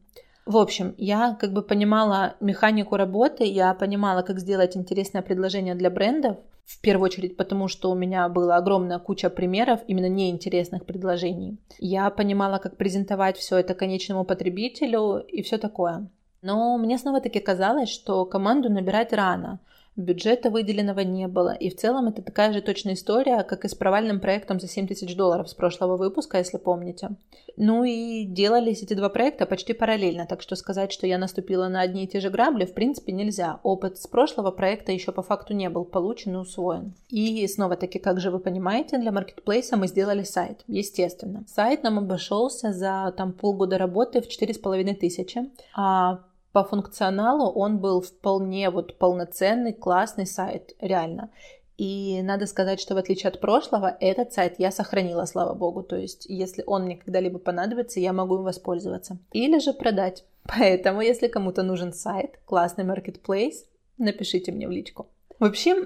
В 0.49 0.57
общем, 0.57 0.95
я 0.97 1.37
как 1.39 1.53
бы 1.53 1.61
понимала 1.61 2.33
механику 2.39 2.97
работы, 2.97 3.43
я 3.43 3.71
понимала, 3.75 4.23
как 4.23 4.39
сделать 4.39 4.75
интересное 4.75 5.21
предложение 5.21 5.75
для 5.75 5.91
брендов. 5.91 6.37
в 6.65 6.81
первую 6.81 7.05
очередь 7.05 7.37
потому, 7.37 7.67
что 7.67 7.91
у 7.91 7.95
меня 7.95 8.27
была 8.29 8.57
огромная 8.57 8.97
куча 8.97 9.29
примеров 9.29 9.81
именно 9.85 10.09
неинтересных 10.09 10.87
предложений. 10.87 11.59
Я 11.77 12.09
понимала, 12.09 12.57
как 12.57 12.77
презентовать 12.77 13.37
все 13.37 13.57
это 13.57 13.75
конечному 13.75 14.23
потребителю 14.23 15.19
и 15.19 15.43
все 15.43 15.59
такое. 15.59 16.09
Но 16.41 16.79
мне 16.79 16.97
снова-таки 16.97 17.39
казалось, 17.39 17.89
что 17.89 18.25
команду 18.25 18.71
набирать 18.71 19.13
рано, 19.13 19.59
бюджета 19.99 20.49
выделенного 20.49 21.01
не 21.01 21.27
было. 21.27 21.53
И 21.53 21.69
в 21.69 21.75
целом 21.75 22.07
это 22.07 22.21
такая 22.21 22.53
же 22.53 22.61
точная 22.61 22.93
история, 22.93 23.43
как 23.43 23.65
и 23.65 23.67
с 23.67 23.75
провальным 23.75 24.19
проектом 24.19 24.59
за 24.59 24.67
7 24.67 24.87
тысяч 24.87 25.15
долларов 25.15 25.49
с 25.49 25.53
прошлого 25.53 25.97
выпуска, 25.97 26.37
если 26.37 26.57
помните. 26.57 27.09
Ну 27.57 27.83
и 27.83 28.23
делались 28.23 28.81
эти 28.83 28.93
два 28.93 29.09
проекта 29.09 29.45
почти 29.45 29.73
параллельно, 29.73 30.25
так 30.25 30.41
что 30.41 30.55
сказать, 30.55 30.91
что 30.91 31.05
я 31.05 31.17
наступила 31.17 31.67
на 31.67 31.81
одни 31.81 32.05
и 32.05 32.07
те 32.07 32.21
же 32.21 32.29
грабли, 32.29 32.65
в 32.65 32.73
принципе, 32.73 33.11
нельзя. 33.11 33.59
Опыт 33.63 33.97
с 33.97 34.07
прошлого 34.07 34.51
проекта 34.51 34.91
еще 34.91 35.11
по 35.11 35.21
факту 35.21 35.53
не 35.53 35.69
был 35.69 35.83
получен 35.83 36.35
и 36.35 36.37
усвоен. 36.37 36.93
И 37.09 37.45
снова-таки, 37.47 37.99
как 37.99 38.21
же 38.21 38.31
вы 38.31 38.39
понимаете, 38.39 38.97
для 38.97 39.11
маркетплейса 39.11 39.75
мы 39.75 39.87
сделали 39.87 40.23
сайт, 40.23 40.63
естественно. 40.67 41.43
Сайт 41.47 41.83
нам 41.83 41.97
обошелся 41.99 42.71
за 42.71 43.13
там 43.17 43.33
полгода 43.33 43.77
работы 43.77 44.21
в 44.21 44.27
4,5 44.27 44.95
тысячи, 44.95 45.49
а 45.75 46.19
по 46.51 46.63
функционалу 46.63 47.51
он 47.51 47.77
был 47.77 48.01
вполне 48.01 48.69
вот 48.69 48.97
полноценный, 48.97 49.73
классный 49.73 50.25
сайт, 50.25 50.75
реально. 50.79 51.29
И 51.77 52.21
надо 52.23 52.45
сказать, 52.45 52.81
что 52.81 52.93
в 52.93 52.97
отличие 52.97 53.29
от 53.29 53.39
прошлого, 53.39 53.95
этот 54.01 54.33
сайт 54.33 54.55
я 54.57 54.69
сохранила, 54.69 55.25
слава 55.25 55.53
богу. 55.53 55.81
То 55.81 55.95
есть, 55.95 56.25
если 56.27 56.63
он 56.67 56.83
мне 56.83 56.97
когда-либо 56.97 57.39
понадобится, 57.39 58.01
я 58.01 58.11
могу 58.11 58.35
им 58.35 58.43
воспользоваться. 58.43 59.17
Или 59.31 59.59
же 59.59 59.73
продать. 59.73 60.25
Поэтому, 60.43 61.01
если 61.01 61.27
кому-то 61.27 61.63
нужен 61.63 61.93
сайт, 61.93 62.39
классный 62.45 62.83
marketplace, 62.83 63.65
напишите 63.97 64.51
мне 64.51 64.67
в 64.67 64.71
личку. 64.71 65.07
Вообще, 65.39 65.85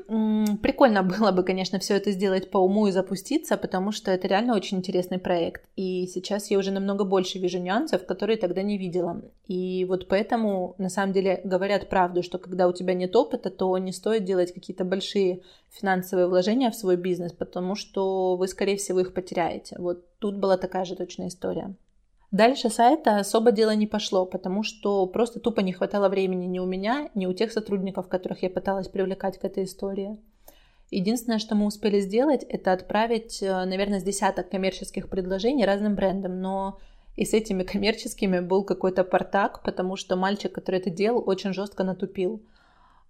прикольно 0.64 1.04
было 1.04 1.32
бы, 1.32 1.44
конечно, 1.44 1.78
все 1.78 1.96
это 1.96 2.10
сделать 2.12 2.50
по 2.50 2.58
уму 2.58 2.88
и 2.88 2.92
запуститься, 2.92 3.56
потому 3.56 3.92
что 3.92 4.10
это 4.10 4.28
реально 4.28 4.56
очень 4.56 4.80
интересный 4.80 5.20
проект. 5.20 5.64
И 5.76 6.08
сейчас 6.08 6.50
я 6.50 6.58
уже 6.58 6.72
намного 6.72 7.04
больше 7.04 7.38
вижу 7.38 7.60
нюансов, 7.60 8.08
которые 8.08 8.38
тогда 8.38 8.64
не 8.64 8.80
видела. 8.80 9.22
И 9.48 9.86
вот 9.86 10.08
поэтому, 10.08 10.74
на 10.80 10.90
самом 10.90 11.14
деле, 11.14 11.40
говорят 11.44 11.88
правду, 11.88 12.24
что 12.24 12.40
когда 12.40 12.68
у 12.68 12.74
тебя 12.74 12.96
нет 12.96 13.16
опыта, 13.16 13.52
то 13.52 13.78
не 13.78 13.92
стоит 13.92 14.24
делать 14.24 14.54
какие-то 14.54 14.86
большие 14.86 15.42
финансовые 15.70 16.28
вложения 16.28 16.72
в 16.72 16.76
свой 16.76 16.98
бизнес, 16.98 17.32
потому 17.32 17.76
что 17.76 18.36
вы, 18.36 18.48
скорее 18.48 18.78
всего, 18.78 19.02
их 19.02 19.14
потеряете. 19.14 19.76
Вот 19.78 20.04
тут 20.18 20.38
была 20.38 20.58
такая 20.58 20.84
же 20.84 20.96
точная 20.96 21.28
история. 21.28 21.76
Дальше 22.34 22.72
сайта 22.72 23.18
особо 23.18 23.52
дело 23.52 23.76
не 23.76 23.86
пошло, 23.86 24.26
потому 24.26 24.64
что 24.64 25.06
просто 25.06 25.40
тупо 25.40 25.60
не 25.60 25.72
хватало 25.72 26.10
времени 26.10 26.48
ни 26.48 26.58
у 26.58 26.66
меня, 26.66 27.12
ни 27.14 27.28
у 27.28 27.34
тех 27.34 27.52
сотрудников, 27.52 28.08
которых 28.08 28.42
я 28.42 28.50
пыталась 28.50 28.88
привлекать 28.88 29.38
к 29.38 29.46
этой 29.46 29.66
истории. 29.66 30.18
Единственное, 30.90 31.38
что 31.38 31.54
мы 31.54 31.68
успели 31.68 32.00
сделать, 32.00 32.42
это 32.42 32.72
отправить, 32.72 33.44
э, 33.44 33.66
наверное, 33.66 34.00
с 34.00 34.04
десяток 34.04 34.50
коммерческих 34.50 35.10
предложений 35.10 35.66
разным 35.66 35.94
брендам, 35.94 36.42
но 36.42 36.80
и 37.16 37.24
с 37.24 37.36
этими 37.36 37.62
коммерческими 37.62 38.40
был 38.40 38.64
какой-то 38.64 39.04
портак, 39.04 39.62
потому 39.62 39.96
что 39.96 40.16
мальчик, 40.16 40.52
который 40.52 40.80
это 40.80 40.90
делал, 40.90 41.24
очень 41.24 41.54
жестко 41.54 41.84
натупил 41.84 42.42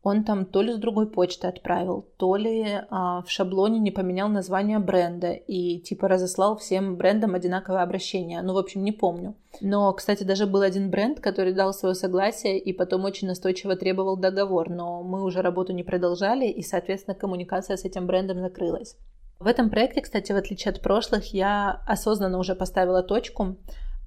он 0.03 0.25
там 0.25 0.45
то 0.45 0.61
ли 0.61 0.73
с 0.73 0.77
другой 0.77 1.09
почты 1.09 1.47
отправил, 1.47 2.05
то 2.17 2.35
ли 2.35 2.81
а, 2.89 3.21
в 3.21 3.31
шаблоне 3.31 3.79
не 3.79 3.89
поменял 3.89 4.27
название 4.27 4.79
бренда 4.79 5.31
и 5.31 5.79
типа 5.79 6.09
разослал 6.09 6.57
всем 6.57 6.97
брендам 6.97 7.35
одинаковое 7.35 7.81
обращение. 7.81 8.41
Ну, 8.41 8.53
в 8.53 8.57
общем, 8.57 8.83
не 8.83 8.91
помню. 8.91 9.35
Но, 9.61 9.93
кстати, 9.93 10.23
даже 10.25 10.45
был 10.45 10.61
один 10.61 10.89
бренд, 10.89 11.21
который 11.21 11.53
дал 11.53 11.73
свое 11.73 11.95
согласие 11.95 12.59
и 12.59 12.73
потом 12.73 13.05
очень 13.05 13.29
настойчиво 13.29 13.77
требовал 13.77 14.17
договор, 14.17 14.69
но 14.69 15.03
мы 15.03 15.23
уже 15.23 15.41
работу 15.41 15.71
не 15.71 15.83
продолжали, 15.83 16.47
и, 16.47 16.61
соответственно, 16.63 17.15
коммуникация 17.15 17.77
с 17.77 17.85
этим 17.85 18.05
брендом 18.05 18.41
закрылась. 18.41 18.97
В 19.39 19.47
этом 19.47 19.69
проекте, 19.69 20.01
кстати, 20.01 20.31
в 20.31 20.37
отличие 20.37 20.71
от 20.71 20.81
прошлых, 20.81 21.33
я 21.33 21.81
осознанно 21.87 22.39
уже 22.39 22.55
поставила 22.55 23.03
точку 23.03 23.57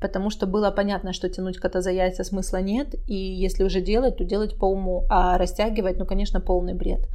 потому 0.01 0.31
что 0.31 0.47
было 0.47 0.71
понятно, 0.71 1.13
что 1.13 1.29
тянуть 1.29 1.59
кота 1.59 1.81
за 1.81 1.91
яйца 1.91 2.25
смысла 2.25 2.59
нет, 2.59 2.95
и 3.07 3.15
если 3.15 3.65
уже 3.65 3.81
делать, 3.81 4.17
то 4.17 4.25
делать 4.25 4.57
по 4.57 4.67
уму, 4.67 5.05
а 5.09 5.39
растягивать, 5.39 5.99
ну, 5.99 6.07
конечно, 6.07 6.41
полный 6.41 6.75
бред. 6.75 7.09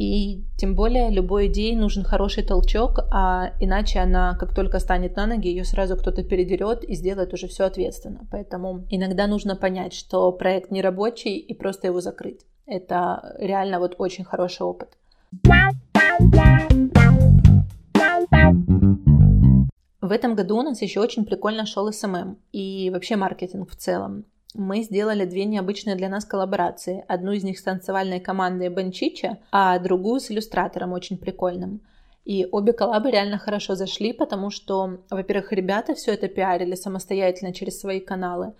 И 0.00 0.44
тем 0.56 0.76
более 0.76 1.10
любой 1.10 1.48
идее 1.48 1.76
нужен 1.76 2.04
хороший 2.04 2.42
толчок, 2.42 3.00
а 3.10 3.52
иначе 3.60 3.98
она, 3.98 4.34
как 4.40 4.54
только 4.54 4.78
станет 4.78 5.14
на 5.14 5.26
ноги, 5.26 5.48
ее 5.48 5.64
сразу 5.64 5.94
кто-то 5.94 6.24
передерет 6.24 6.84
и 6.84 6.94
сделает 6.94 7.34
уже 7.34 7.48
все 7.48 7.64
ответственно. 7.64 8.26
Поэтому 8.30 8.86
иногда 8.88 9.26
нужно 9.26 9.56
понять, 9.56 9.92
что 9.92 10.32
проект 10.32 10.70
не 10.70 10.80
рабочий 10.80 11.36
и 11.36 11.52
просто 11.52 11.88
его 11.88 12.00
закрыть. 12.00 12.46
Это 12.64 13.36
реально 13.38 13.78
вот 13.78 13.96
очень 13.98 14.24
хороший 14.24 14.62
опыт. 14.62 14.88
В 20.00 20.12
этом 20.12 20.34
году 20.34 20.56
у 20.58 20.62
нас 20.62 20.80
еще 20.80 21.00
очень 21.00 21.26
прикольно 21.26 21.66
шел 21.66 21.92
СММ 21.92 22.38
и 22.52 22.90
вообще 22.90 23.16
маркетинг 23.16 23.70
в 23.70 23.76
целом. 23.76 24.24
Мы 24.54 24.82
сделали 24.82 25.26
две 25.26 25.44
необычные 25.44 25.94
для 25.94 26.08
нас 26.08 26.24
коллаборации. 26.24 27.04
Одну 27.06 27.32
из 27.32 27.44
них 27.44 27.58
с 27.58 27.62
танцевальной 27.62 28.18
командой 28.18 28.68
Бенчича, 28.68 29.38
а 29.52 29.78
другую 29.78 30.20
с 30.20 30.30
иллюстратором 30.30 30.92
очень 30.92 31.18
прикольным. 31.18 31.82
И 32.24 32.46
обе 32.50 32.72
коллабы 32.72 33.10
реально 33.10 33.38
хорошо 33.38 33.74
зашли, 33.74 34.12
потому 34.12 34.50
что, 34.50 35.00
во-первых, 35.10 35.52
ребята 35.52 35.94
все 35.94 36.12
это 36.14 36.28
пиарили 36.28 36.74
самостоятельно 36.74 37.52
через 37.52 37.78
свои 37.78 38.00
каналы. 38.00 38.54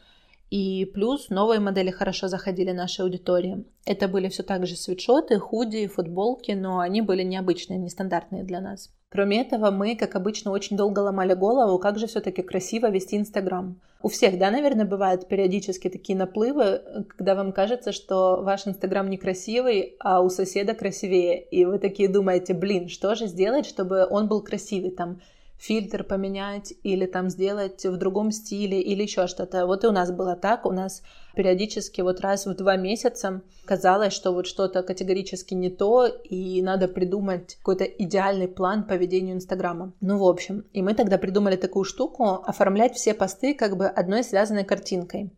И 0.51 0.85
плюс 0.93 1.31
новые 1.31 1.61
модели 1.61 1.91
хорошо 1.91 2.29
заходили 2.29 2.73
нашей 2.73 3.03
аудитории. 3.03 3.65
Это 3.87 4.09
были 4.09 4.29
все 4.29 4.43
так 4.43 4.67
же 4.67 4.77
свитшоты, 4.77 5.39
худи, 5.39 5.87
футболки, 5.87 6.53
но 6.53 6.81
они 6.81 7.01
были 7.01 7.23
необычные, 7.23 7.79
нестандартные 7.79 8.45
для 8.45 8.61
нас. 8.61 8.91
Кроме 9.11 9.40
этого, 9.40 9.73
мы, 9.73 9.97
как 9.97 10.14
обычно, 10.14 10.52
очень 10.52 10.76
долго 10.76 11.00
ломали 11.00 11.35
голову, 11.35 11.81
как 11.81 11.99
же 11.99 12.07
все-таки 12.07 12.43
красиво 12.43 12.88
вести 12.90 13.17
Инстаграм. 13.17 13.81
У 14.02 14.09
всех, 14.09 14.38
да, 14.38 14.52
наверное, 14.52 14.87
бывают 14.87 15.26
периодически 15.26 15.88
такие 15.88 16.17
наплывы, 16.17 16.81
когда 17.17 17.35
вам 17.35 17.52
кажется, 17.52 17.90
что 17.90 18.40
ваш 18.40 18.69
Инстаграм 18.69 19.11
некрасивый, 19.11 19.97
а 19.99 20.21
у 20.21 20.31
соседа 20.31 20.75
красивее. 20.75 21.43
И 21.43 21.64
вы 21.64 21.81
такие 21.81 22.09
думаете, 22.09 22.55
блин, 22.55 22.88
что 22.88 23.17
же 23.17 23.26
сделать, 23.26 23.67
чтобы 23.67 24.07
он 24.09 24.29
был 24.29 24.43
красивый? 24.43 24.93
Там 24.93 25.21
фильтр 25.59 26.05
поменять 26.05 26.73
или 26.85 27.05
там 27.05 27.29
сделать 27.29 27.85
в 27.85 27.97
другом 27.97 28.31
стиле 28.31 28.81
или 28.81 29.02
еще 29.02 29.26
что-то. 29.26 29.67
Вот 29.67 29.83
и 29.83 29.88
у 29.88 29.93
нас 29.93 30.12
было 30.12 30.37
так. 30.37 30.64
У 30.64 30.73
нас 30.73 31.02
периодически 31.35 32.01
вот 32.01 32.21
раз 32.21 32.47
в 32.47 32.55
два 32.55 32.77
месяца 32.77 33.43
казалось, 33.65 34.13
что 34.13 34.33
вот 34.33 34.47
что-то 34.47 34.83
категорически 34.83 35.55
не 35.55 35.71
то, 35.71 36.07
и 36.07 36.61
надо 36.63 36.89
придумать 36.89 37.57
какой-то 37.57 37.85
идеальный 37.85 38.49
план 38.49 38.85
по 38.85 38.95
ведению 38.95 39.37
Инстаграма. 39.37 39.93
Ну, 40.01 40.19
в 40.19 40.25
общем, 40.25 40.65
и 40.73 40.83
мы 40.83 40.95
тогда 40.95 41.19
придумали 41.19 41.57
такую 41.57 41.85
штуку, 41.85 42.43
оформлять 42.45 42.95
все 42.95 43.15
посты 43.15 43.55
как 43.55 43.77
бы 43.77 43.87
одной 43.87 44.25
связанной 44.25 44.65
картинкой. 44.65 45.31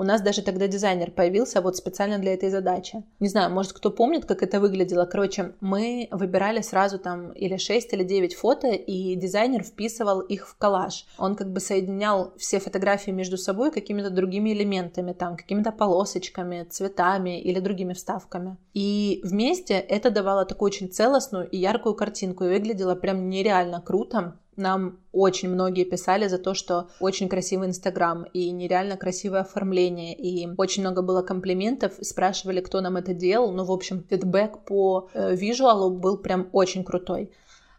У 0.00 0.02
нас 0.02 0.22
даже 0.22 0.40
тогда 0.40 0.66
дизайнер 0.66 1.10
появился 1.10 1.60
вот 1.60 1.76
специально 1.76 2.18
для 2.18 2.32
этой 2.32 2.48
задачи. 2.48 3.04
Не 3.18 3.28
знаю, 3.28 3.50
может 3.50 3.74
кто 3.74 3.90
помнит, 3.90 4.24
как 4.24 4.42
это 4.42 4.58
выглядело. 4.58 5.04
Короче, 5.04 5.52
мы 5.60 6.08
выбирали 6.10 6.62
сразу 6.62 6.98
там 6.98 7.32
или 7.32 7.58
6 7.58 7.92
или 7.92 8.02
9 8.02 8.34
фото, 8.34 8.68
и 8.68 9.14
дизайнер 9.14 9.62
вписывал 9.62 10.20
их 10.20 10.48
в 10.48 10.56
коллаж. 10.56 11.04
Он 11.18 11.36
как 11.36 11.52
бы 11.52 11.60
соединял 11.60 12.32
все 12.38 12.60
фотографии 12.60 13.10
между 13.10 13.36
собой 13.36 13.70
какими-то 13.70 14.08
другими 14.08 14.54
элементами, 14.54 15.12
там, 15.12 15.36
какими-то 15.36 15.70
полосочками, 15.70 16.64
цветами 16.64 17.38
или 17.38 17.60
другими 17.60 17.92
вставками. 17.92 18.56
И 18.72 19.20
вместе 19.22 19.74
это 19.74 20.10
давало 20.10 20.46
такую 20.46 20.68
очень 20.68 20.90
целостную 20.90 21.46
и 21.46 21.58
яркую 21.58 21.94
картинку, 21.94 22.44
и 22.44 22.48
выглядело 22.48 22.94
прям 22.94 23.28
нереально 23.28 23.82
круто. 23.82 24.38
Нам 24.56 24.98
очень 25.12 25.48
многие 25.48 25.84
писали 25.84 26.28
за 26.28 26.38
то, 26.38 26.54
что 26.54 26.88
очень 27.00 27.28
красивый 27.28 27.68
Инстаграм 27.68 28.24
и 28.24 28.50
нереально 28.50 28.96
красивое 28.96 29.40
оформление, 29.40 30.14
и 30.14 30.48
очень 30.56 30.82
много 30.82 31.02
было 31.02 31.22
комплиментов, 31.22 31.94
спрашивали, 32.00 32.60
кто 32.60 32.80
нам 32.80 32.96
это 32.96 33.14
делал. 33.14 33.52
Ну, 33.52 33.64
в 33.64 33.72
общем, 33.72 34.04
фидбэк 34.08 34.64
по 34.64 35.08
э, 35.14 35.34
визуалу 35.34 35.90
был 35.90 36.18
прям 36.18 36.48
очень 36.52 36.84
крутой. 36.84 37.32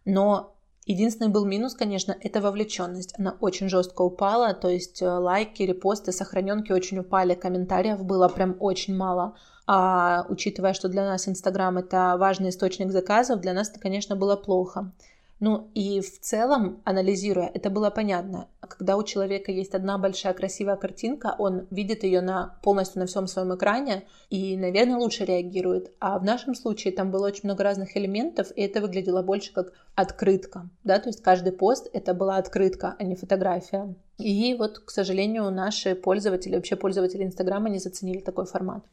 Но 0.06 0.56
Единственный 0.88 1.30
был 1.30 1.46
минус, 1.46 1.76
конечно, 1.76 2.16
это 2.20 2.42
вовлеченность. 2.42 3.14
Она 3.18 3.38
очень 3.40 3.70
жестко 3.70 4.02
упала, 4.02 4.54
то 4.56 4.68
есть 4.68 5.02
э, 5.02 5.08
лайки, 5.08 5.62
репосты, 5.62 6.12
сохраненки 6.12 6.72
очень 6.72 6.98
упали, 6.98 7.36
комментариев 7.36 8.04
было 8.04 8.28
прям 8.28 8.58
очень 8.60 8.98
мало. 8.98 9.36
А 9.68 10.26
учитывая, 10.28 10.74
что 10.74 10.90
для 10.90 11.06
нас 11.06 11.28
Инстаграм 11.28 11.78
это 11.78 12.16
важный 12.18 12.50
источник 12.50 12.92
заказов, 12.92 13.42
для 13.42 13.54
нас 13.54 13.70
это, 13.70 13.80
конечно, 13.80 14.16
было 14.16 14.36
плохо. 14.36 14.92
Ну 15.42 15.72
и 15.74 16.02
в 16.02 16.20
целом, 16.20 16.82
анализируя, 16.86 17.50
это 17.52 17.72
было 17.72 17.90
понятно. 17.90 18.48
Когда 18.60 18.96
у 18.96 19.04
человека 19.04 19.52
есть 19.52 19.74
одна 19.74 19.98
большая 19.98 20.34
красивая 20.34 20.76
картинка, 20.76 21.36
он 21.40 21.66
видит 21.72 22.04
ее 22.04 22.22
на, 22.22 22.60
полностью 22.62 23.00
на 23.00 23.08
всем 23.08 23.26
своем 23.26 23.56
экране 23.56 24.04
и, 24.30 24.56
наверное, 24.56 24.98
лучше 24.98 25.26
реагирует. 25.26 25.92
А 26.00 26.20
в 26.20 26.24
нашем 26.24 26.54
случае 26.54 26.94
там 26.94 27.10
было 27.10 27.26
очень 27.26 27.42
много 27.46 27.64
разных 27.64 27.98
элементов, 27.98 28.52
и 28.56 28.62
это 28.62 28.82
выглядело 28.82 29.24
больше 29.24 29.52
как 29.52 29.74
открытка. 29.96 30.70
Да? 30.84 31.00
То 31.00 31.10
есть 31.10 31.24
каждый 31.24 31.54
пост 31.54 31.90
это 31.92 32.14
была 32.14 32.38
открытка, 32.38 32.96
а 33.00 33.04
не 33.04 33.16
фотография. 33.16 33.96
И 34.20 34.54
вот, 34.54 34.78
к 34.78 34.92
сожалению, 34.92 35.50
наши 35.50 35.96
пользователи, 35.96 36.56
вообще 36.56 36.76
пользователи 36.76 37.24
Инстаграма 37.24 37.68
не 37.70 37.80
заценили 37.80 38.20
такой 38.20 38.46
формат. 38.46 38.84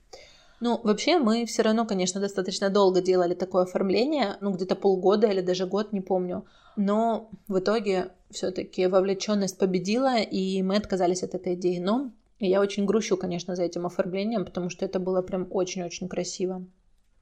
Ну, 0.61 0.81
вообще 0.83 1.19
мы 1.19 1.47
все 1.47 1.63
равно, 1.63 1.87
конечно, 1.87 2.21
достаточно 2.21 2.69
долго 2.69 3.01
делали 3.01 3.35
такое 3.35 3.63
оформление, 3.63 4.37
ну, 4.41 4.53
где-то 4.53 4.75
полгода 4.75 5.29
или 5.29 5.41
даже 5.41 5.67
год, 5.67 5.93
не 5.93 6.01
помню. 6.01 6.45
Но 6.77 7.31
в 7.47 7.59
итоге 7.59 8.09
все-таки 8.31 8.87
вовлеченность 8.87 9.59
победила, 9.59 10.19
и 10.19 10.63
мы 10.63 10.77
отказались 10.77 11.23
от 11.23 11.35
этой 11.35 11.55
идеи. 11.55 11.79
Но 11.79 12.11
я 12.41 12.61
очень 12.61 12.87
грущу, 12.87 13.17
конечно, 13.17 13.57
за 13.57 13.63
этим 13.63 13.87
оформлением, 13.87 14.45
потому 14.45 14.69
что 14.71 14.85
это 14.85 14.99
было 14.99 15.23
прям 15.23 15.47
очень-очень 15.51 16.09
красиво. 16.09 16.65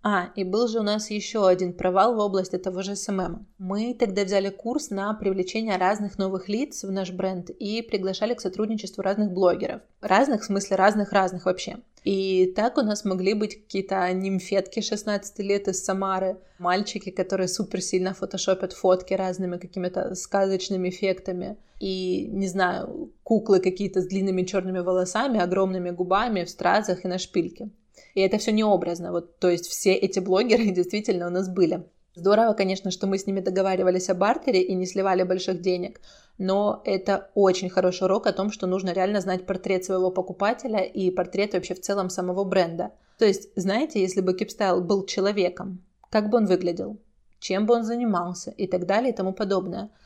А, 0.09 0.31
и 0.37 0.45
был 0.45 0.69
же 0.69 0.79
у 0.79 0.85
нас 0.85 1.11
еще 1.11 1.49
один 1.49 1.73
провал 1.73 2.15
в 2.15 2.21
области 2.21 2.59
того 2.59 2.83
же 2.83 2.95
СММ. 2.95 3.45
Мы 3.59 3.93
тогда 3.93 4.23
взяли 4.23 4.51
курс 4.51 4.91
на 4.91 5.13
привлечение 5.15 5.77
разных 5.79 6.17
новых 6.17 6.49
лиц 6.49 6.85
в 6.85 6.93
наш 6.93 7.11
бренд 7.11 7.51
и 7.51 7.83
приглашали 7.83 8.35
к 8.35 8.41
сотрудничеству 8.41 9.03
разных 9.03 9.33
блогеров. 9.33 9.83
Разных, 10.01 10.43
в 10.43 10.45
смысле 10.45 10.77
разных-разных 10.77 11.45
вообще. 11.45 11.79
И 12.05 12.53
так 12.55 12.79
у 12.79 12.83
нас 12.83 13.05
могли 13.05 13.35
быть 13.35 13.61
какие-то 13.61 14.09
нимфетки 14.13 14.79
16 14.79 15.41
лет 15.41 15.67
из 15.67 15.85
Самары, 15.85 16.37
мальчики, 16.61 17.11
которые 17.11 17.49
супер 17.49 17.83
сильно 17.83 18.15
фотошопят 18.15 18.75
фотки 18.75 19.13
разными 19.13 19.57
какими-то 19.57 20.15
сказочными 20.15 20.89
эффектами. 20.89 21.57
И, 21.81 22.29
не 22.31 22.47
знаю, 22.47 23.11
куклы 23.25 23.59
какие-то 23.59 24.03
с 24.03 24.07
длинными 24.07 24.45
черными 24.45 24.79
волосами, 24.79 25.41
огромными 25.41 25.91
губами, 25.91 26.45
в 26.45 26.51
стразах 26.51 27.05
и 27.05 27.09
на 27.09 27.19
шпильке. 27.19 27.71
И 28.17 28.21
это 28.23 28.39
все 28.39 28.51
необразно. 28.51 29.13
Вот, 29.13 29.39
то 29.39 29.51
есть 29.51 29.67
все 29.67 29.93
эти 29.93 30.21
блогеры 30.21 30.65
действительно 30.71 31.27
у 31.27 31.31
нас 31.31 31.49
были. 31.49 31.85
Здорово, 32.15 32.55
конечно, 32.55 32.91
что 32.91 33.07
мы 33.07 33.19
с 33.19 33.27
ними 33.27 33.41
договаривались 33.41 34.09
о 34.09 34.15
бартере 34.15 34.63
и 34.63 34.75
не 34.75 34.87
сливали 34.87 35.23
больших 35.23 35.61
денег, 35.61 36.01
но 36.39 36.81
это 36.87 37.31
очень 37.35 37.69
хороший 37.69 38.05
урок 38.05 38.27
о 38.27 38.33
том, 38.33 38.51
что 38.51 38.67
нужно 38.67 38.95
реально 38.95 39.21
знать 39.21 39.45
портрет 39.45 39.85
своего 39.85 40.11
покупателя 40.11 40.81
и 40.81 41.11
портрет 41.11 41.53
вообще 41.53 41.75
в 41.75 41.83
целом 41.83 42.09
самого 42.09 42.45
бренда. 42.45 42.93
То 43.19 43.27
есть, 43.27 43.51
знаете, 43.55 44.01
если 44.01 44.23
бы 44.23 44.33
Keepstyle 44.33 44.81
был 44.81 45.05
человеком, 45.05 45.85
как 46.09 46.31
бы 46.31 46.39
он 46.39 46.47
выглядел, 46.47 46.97
чем 47.39 47.67
бы 47.67 47.75
он 47.75 47.85
занимался 47.85 48.51
и 48.51 48.67
так 48.67 48.87
далее 48.87 49.13
и 49.13 49.15
тому 49.15 49.35
подобное– 49.35 49.91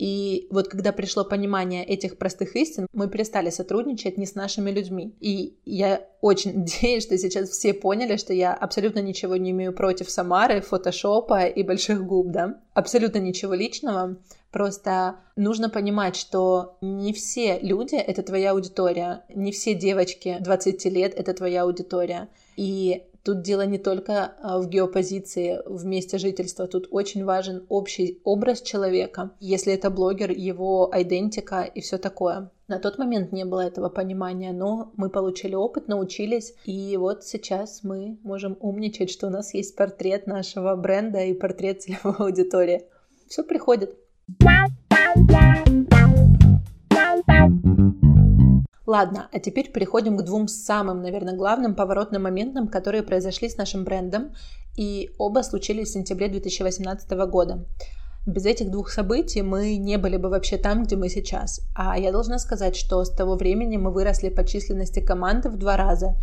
и 0.00 0.46
вот 0.50 0.68
когда 0.68 0.92
пришло 0.92 1.26
понимание 1.26 1.84
этих 1.84 2.16
простых 2.16 2.56
истин, 2.56 2.86
мы 2.94 3.06
перестали 3.10 3.50
сотрудничать 3.50 4.16
не 4.16 4.24
с 4.24 4.34
нашими 4.34 4.70
людьми. 4.70 5.14
И 5.20 5.58
я 5.66 6.08
очень 6.22 6.54
надеюсь, 6.60 7.02
что 7.02 7.18
сейчас 7.18 7.50
все 7.50 7.74
поняли, 7.74 8.16
что 8.16 8.32
я 8.32 8.54
абсолютно 8.54 9.00
ничего 9.00 9.36
не 9.36 9.50
имею 9.50 9.74
против 9.74 10.08
Самары, 10.08 10.62
фотошопа 10.62 11.44
и 11.44 11.62
больших 11.62 12.02
губ, 12.02 12.28
да? 12.28 12.62
Абсолютно 12.72 13.18
ничего 13.18 13.52
личного. 13.52 14.16
Просто 14.50 15.16
нужно 15.36 15.68
понимать, 15.68 16.16
что 16.16 16.78
не 16.80 17.12
все 17.12 17.58
люди— 17.60 17.94
это 17.96 18.22
твоя 18.22 18.52
аудитория, 18.52 19.24
не 19.28 19.52
все 19.52 19.74
девочки 19.74 20.38
20 20.40 20.82
лет— 20.86 21.12
это 21.16 21.34
твоя 21.34 21.64
аудитория. 21.64 22.30
И 22.56 23.02
Тут 23.22 23.42
дело 23.42 23.66
не 23.66 23.78
только 23.78 24.32
а, 24.42 24.58
в 24.58 24.68
геопозиции, 24.68 25.60
в 25.66 25.84
месте 25.84 26.18
жительства. 26.18 26.66
Тут 26.66 26.88
очень 26.90 27.24
важен 27.24 27.66
общий 27.68 28.20
образ 28.24 28.62
человека. 28.62 29.30
Если 29.40 29.72
это 29.72 29.90
блогер, 29.90 30.30
его 30.30 30.90
идентика 30.94 31.62
и 31.62 31.80
все 31.80 31.98
такое. 31.98 32.50
На 32.68 32.78
тот 32.78 32.98
момент 32.98 33.32
не 33.32 33.44
было 33.44 33.60
этого 33.60 33.88
понимания, 33.88 34.52
но 34.52 34.92
мы 34.96 35.10
получили 35.10 35.54
опыт, 35.54 35.88
научились, 35.88 36.54
и 36.64 36.96
вот 36.96 37.24
сейчас 37.24 37.80
мы 37.82 38.18
можем 38.22 38.56
умничать, 38.60 39.10
что 39.10 39.26
у 39.26 39.30
нас 39.30 39.54
есть 39.54 39.74
портрет 39.74 40.26
нашего 40.26 40.76
бренда 40.76 41.18
и 41.24 41.34
портрет 41.34 41.82
целевой 41.82 42.14
аудитории. 42.18 42.84
Все 43.28 43.42
приходит. 43.42 43.96
Ладно, 48.90 49.28
а 49.32 49.38
теперь 49.38 49.70
переходим 49.70 50.16
к 50.16 50.24
двум 50.24 50.48
самым, 50.48 51.00
наверное, 51.00 51.36
главным 51.36 51.76
поворотным 51.76 52.24
моментам, 52.24 52.66
которые 52.66 53.04
произошли 53.04 53.48
с 53.48 53.56
нашим 53.56 53.84
брендом, 53.84 54.34
и 54.76 55.12
оба 55.16 55.42
случились 55.42 55.90
в 55.90 55.92
сентябре 55.92 56.26
2018 56.26 57.08
года. 57.30 57.64
Без 58.26 58.46
этих 58.46 58.68
двух 58.72 58.90
событий 58.90 59.42
мы 59.42 59.76
не 59.76 59.96
были 59.96 60.16
бы 60.16 60.28
вообще 60.28 60.56
там, 60.56 60.82
где 60.82 60.96
мы 60.96 61.08
сейчас. 61.08 61.60
А 61.76 61.96
я 61.96 62.10
должна 62.10 62.40
сказать, 62.40 62.74
что 62.74 63.04
с 63.04 63.10
того 63.10 63.36
времени 63.36 63.76
мы 63.76 63.92
выросли 63.92 64.28
по 64.28 64.44
численности 64.44 64.98
команды 64.98 65.50
в 65.50 65.56
два 65.56 65.76
раза 65.76 66.16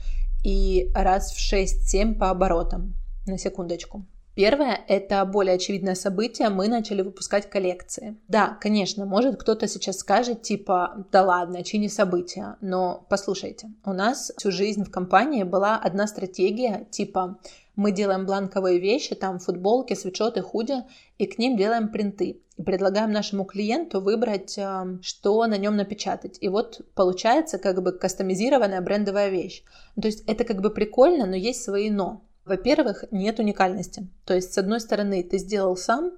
и 0.43 0.91
раз 0.93 1.31
в 1.31 1.37
6-7 1.39 2.15
по 2.15 2.31
оборотам. 2.31 2.95
На 3.27 3.37
секундочку. 3.37 4.05
Первое— 4.37 4.79
это 4.87 5.25
более 5.25 5.55
очевидное 5.55 5.95
событие, 5.95 6.49
мы 6.49 6.67
начали 6.67 7.01
выпускать 7.01 7.49
коллекции. 7.49 8.17
Да, 8.27 8.55
конечно, 8.61 9.03
может 9.07 9.41
кто-то 9.41 9.67
сейчас 9.67 9.97
скажет, 9.97 10.43
типа, 10.43 11.07
да 11.11 11.23
ладно, 11.23 11.63
чини 11.63 11.87
события, 11.87 12.55
но 12.61 13.03
послушайте, 13.09 13.71
у 13.83 13.93
нас 13.93 14.31
всю 14.37 14.51
жизнь 14.51 14.83
в 14.83 14.91
компании 14.91 15.41
была 15.41 15.75
одна 15.75 16.05
стратегия, 16.05 16.85
типа, 16.91 17.39
мы 17.75 17.91
делаем 17.91 18.27
бланковые 18.27 18.77
вещи, 18.77 19.15
там 19.15 19.39
футболки, 19.39 19.95
свитшоты, 19.95 20.41
худи, 20.41 20.83
и 21.17 21.25
к 21.25 21.39
ним 21.39 21.57
делаем 21.57 21.89
принты. 21.89 22.41
И 22.57 22.63
предлагаем 22.63 23.11
нашему 23.11 23.43
клиенту 23.43 24.01
выбрать, 24.01 24.57
э, 24.57 24.97
что 25.01 25.45
на 25.45 25.57
нем 25.57 25.75
напечатать. 25.75 26.37
И 26.41 26.49
вот 26.49 26.81
получается 26.95 27.59
как 27.59 27.83
бы 27.83 27.91
кастомизированная 27.91 28.81
брендовая 28.81 29.29
вещь. 29.29 29.63
То 29.99 30.07
есть 30.07 30.23
это 30.27 30.43
как 30.43 30.61
бы 30.61 30.71
прикольно, 30.71 31.27
но 31.27 31.35
есть 31.35 31.63
свои 31.63 31.91
но. 31.91 32.23
Во-первых, 32.47 33.05
нет 33.11 33.39
уникальности. 33.39 34.07
То 34.25 34.33
есть, 34.33 34.53
с 34.53 34.57
одной 34.57 34.79
стороны, 34.79 35.23
ты 35.23 35.37
сделал 35.37 35.75
сам, 35.75 36.13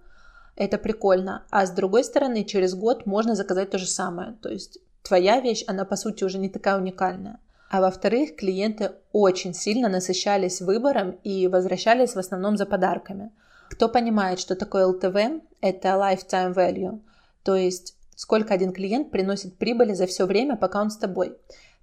это 0.56 0.78
прикольно, 0.78 1.44
а 1.50 1.66
с 1.66 1.72
другой 1.72 2.04
стороны, 2.04 2.44
через 2.44 2.76
год 2.76 3.06
можно 3.06 3.36
заказать 3.36 3.70
то 3.70 3.78
же 3.78 3.88
самое. 3.88 4.34
То 4.42 4.50
есть, 4.50 4.80
твоя 5.04 5.40
вещь, 5.40 5.64
она 5.68 5.86
по 5.86 5.96
сути 5.96 6.24
уже 6.24 6.38
не 6.38 6.50
такая 6.50 6.78
уникальная. 6.78 7.40
А 7.70 7.82
во-вторых, 7.82 8.36
клиенты 8.36 8.92
очень 9.12 9.54
сильно 9.54 9.90
насыщались 9.90 10.62
выбором 10.62 11.12
и 11.24 11.48
возвращались 11.48 12.16
в 12.16 12.20
основном 12.20 12.58
за 12.58 12.66
подарками. 12.66 13.32
Кто 13.70 13.88
понимает, 13.88 14.40
что 14.40 14.56
такое 14.56 14.88
LTV, 14.88 15.42
это 15.62 15.90
lifetime 15.90 16.54
value, 16.54 17.00
то 17.44 17.56
есть 17.56 17.96
сколько 18.16 18.54
один 18.54 18.74
клиент 18.74 19.12
приносит 19.12 19.58
прибыли 19.58 19.94
за 19.94 20.08
все 20.08 20.26
время, 20.26 20.58
пока 20.58 20.82
он 20.82 20.90
с 20.90 20.98
тобой. 20.98 21.38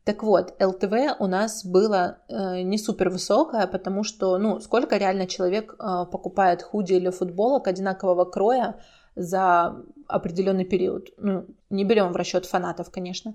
Так 0.06 0.22
вот, 0.22 0.54
ЛТВ 0.62 1.18
у 1.18 1.26
нас 1.26 1.64
было 1.66 2.18
э, 2.28 2.62
не 2.62 2.78
супер 2.78 3.10
высокое, 3.10 3.66
потому 3.66 4.04
что, 4.04 4.38
ну, 4.38 4.60
сколько 4.60 4.98
реально 4.98 5.26
человек 5.26 5.74
э, 5.74 6.06
покупает 6.12 6.62
худи 6.62 6.92
или 6.92 7.10
футболок 7.10 7.66
одинакового 7.66 8.24
кроя 8.24 8.80
за 9.16 9.82
определенный 10.06 10.64
период. 10.64 11.08
Ну, 11.16 11.46
не 11.70 11.84
берем 11.84 12.12
в 12.12 12.16
расчет 12.16 12.46
фанатов, 12.46 12.92
конечно. 12.92 13.34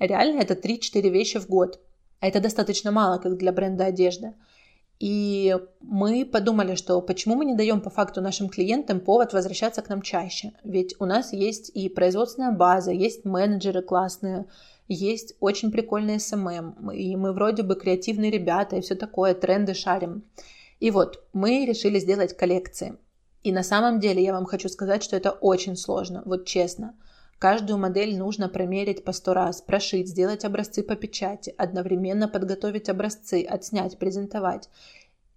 Реально 0.00 0.40
это 0.40 0.54
3-4 0.54 1.08
вещи 1.08 1.38
в 1.38 1.48
год. 1.48 1.78
А 2.18 2.26
это 2.26 2.40
достаточно 2.40 2.90
мало, 2.90 3.18
как 3.18 3.36
для 3.36 3.52
бренда 3.52 3.84
одежды. 3.84 4.34
И 5.00 5.56
мы 5.80 6.24
подумали, 6.24 6.74
что 6.74 7.00
почему 7.00 7.36
мы 7.36 7.44
не 7.44 7.54
даем 7.54 7.80
по 7.80 7.90
факту 7.90 8.20
нашим 8.20 8.48
клиентам 8.48 8.98
повод 8.98 9.32
возвращаться 9.32 9.80
к 9.80 9.88
нам 9.88 10.02
чаще. 10.02 10.52
Ведь 10.64 10.96
у 10.98 11.04
нас 11.04 11.32
есть 11.32 11.70
и 11.72 11.88
производственная 11.88 12.50
база, 12.50 12.90
есть 12.90 13.24
менеджеры 13.24 13.82
классные, 13.82 14.46
есть 14.88 15.34
очень 15.38 15.70
прикольный 15.70 16.18
СММ, 16.18 16.90
и 16.90 17.14
мы 17.14 17.32
вроде 17.32 17.62
бы 17.62 17.76
креативные 17.76 18.30
ребята 18.30 18.76
и 18.76 18.80
все 18.80 18.96
такое, 18.96 19.34
тренды 19.34 19.74
шарим. 19.74 20.24
И 20.80 20.90
вот, 20.90 21.22
мы 21.32 21.64
решили 21.64 21.98
сделать 22.00 22.36
коллекции. 22.36 22.96
И 23.44 23.52
на 23.52 23.62
самом 23.62 24.00
деле 24.00 24.22
я 24.22 24.32
вам 24.32 24.46
хочу 24.46 24.68
сказать, 24.68 25.02
что 25.02 25.16
это 25.16 25.30
очень 25.30 25.76
сложно, 25.76 26.22
вот 26.24 26.44
честно. 26.44 26.94
Каждую 27.38 27.78
модель 27.78 28.18
нужно 28.18 28.48
промерить 28.48 29.04
по 29.04 29.12
сто 29.12 29.32
раз, 29.32 29.60
прошить, 29.60 30.08
сделать 30.08 30.44
образцы 30.44 30.82
по 30.82 30.96
печати, 30.96 31.54
одновременно 31.56 32.26
подготовить 32.26 32.88
образцы, 32.88 33.46
отснять, 33.48 33.96
презентовать. 33.96 34.68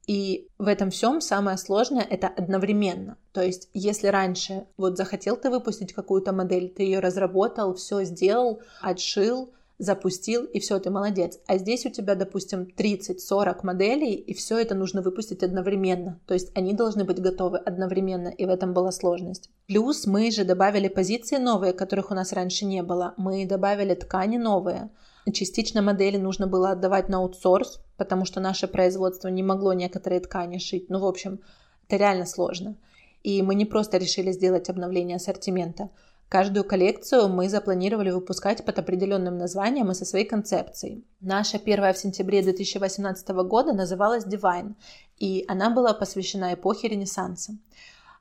И 0.08 0.48
в 0.58 0.68
этом 0.68 0.90
всем 0.90 1.22
самое 1.22 1.58
сложное 1.58 2.02
это 2.02 2.28
одновременно. 2.28 3.18
То 3.34 3.44
есть, 3.44 3.70
если 3.74 4.08
раньше 4.08 4.66
вот 4.78 4.98
захотел 4.98 5.38
ты 5.38 5.52
выпустить 5.52 5.94
какую-то 5.94 6.34
модель, 6.34 6.70
ты 6.70 6.84
ее 6.84 7.00
разработал, 7.00 7.76
все 7.76 8.04
сделал, 8.04 8.62
отшил, 8.82 9.54
запустил, 9.82 10.46
и 10.46 10.60
все, 10.60 10.80
ты 10.80 10.92
молодец. 10.92 11.40
А 11.48 11.58
здесь 11.58 11.88
у 11.88 11.90
тебя, 11.90 12.14
допустим, 12.14 12.68
30-40 12.78 13.60
моделей, 13.64 14.14
и 14.14 14.34
все 14.36 14.60
это 14.60 14.76
нужно 14.76 15.02
выпустить 15.02 15.42
одновременно. 15.42 16.20
То 16.28 16.36
есть 16.36 16.52
они 16.56 16.74
должны 16.74 17.04
быть 17.04 17.20
готовы 17.20 17.58
одновременно, 17.58 18.28
и 18.28 18.46
в 18.46 18.50
этом 18.50 18.74
была 18.74 18.92
сложность. 18.92 19.50
Плюс 19.66 20.06
мы 20.06 20.30
же 20.30 20.44
добавили 20.44 20.88
позиции 20.88 21.38
новые, 21.38 21.74
которых 21.74 22.12
у 22.12 22.14
нас 22.14 22.32
раньше 22.32 22.66
не 22.66 22.84
было. 22.84 23.16
Мы 23.18 23.48
добавили 23.48 23.96
ткани 23.96 24.38
новые. 24.38 24.92
Частично 25.34 25.82
модели 25.82 26.18
нужно 26.18 26.46
было 26.46 26.72
отдавать 26.72 27.10
на 27.10 27.18
аутсорс, 27.18 27.80
потому 27.98 28.26
что 28.26 28.40
наше 28.40 28.68
производство 28.68 29.30
не 29.30 29.42
могло 29.42 29.74
некоторые 29.74 30.22
ткани 30.22 30.60
шить. 30.60 30.90
Ну, 30.90 31.00
в 31.00 31.06
общем, 31.06 31.40
это 31.88 31.98
реально 31.98 32.28
сложно. 32.28 32.78
И 33.24 33.42
мы 33.42 33.56
не 33.56 33.66
просто 33.66 33.98
решили 33.98 34.32
сделать 34.32 34.70
обновление 34.70 35.16
ассортимента. 35.16 35.90
Каждую 36.32 36.64
коллекцию 36.64 37.28
мы 37.28 37.50
запланировали 37.50 38.10
выпускать 38.10 38.64
под 38.64 38.80
определенным 38.80 39.38
названием 39.38 39.92
и 39.92 39.94
со 39.94 40.06
своей 40.06 40.24
концепцией. 40.24 41.04
Наша 41.20 41.60
первая 41.60 41.92
в 41.92 41.98
сентябре 41.98 42.42
2018 42.42 43.28
года 43.44 43.74
называлась 43.74 44.26
Divine, 44.26 44.76
и 45.20 45.44
она 45.50 45.70
была 45.70 45.94
посвящена 45.94 46.54
эпохе 46.54 46.88
Ренессанса. 46.88 47.58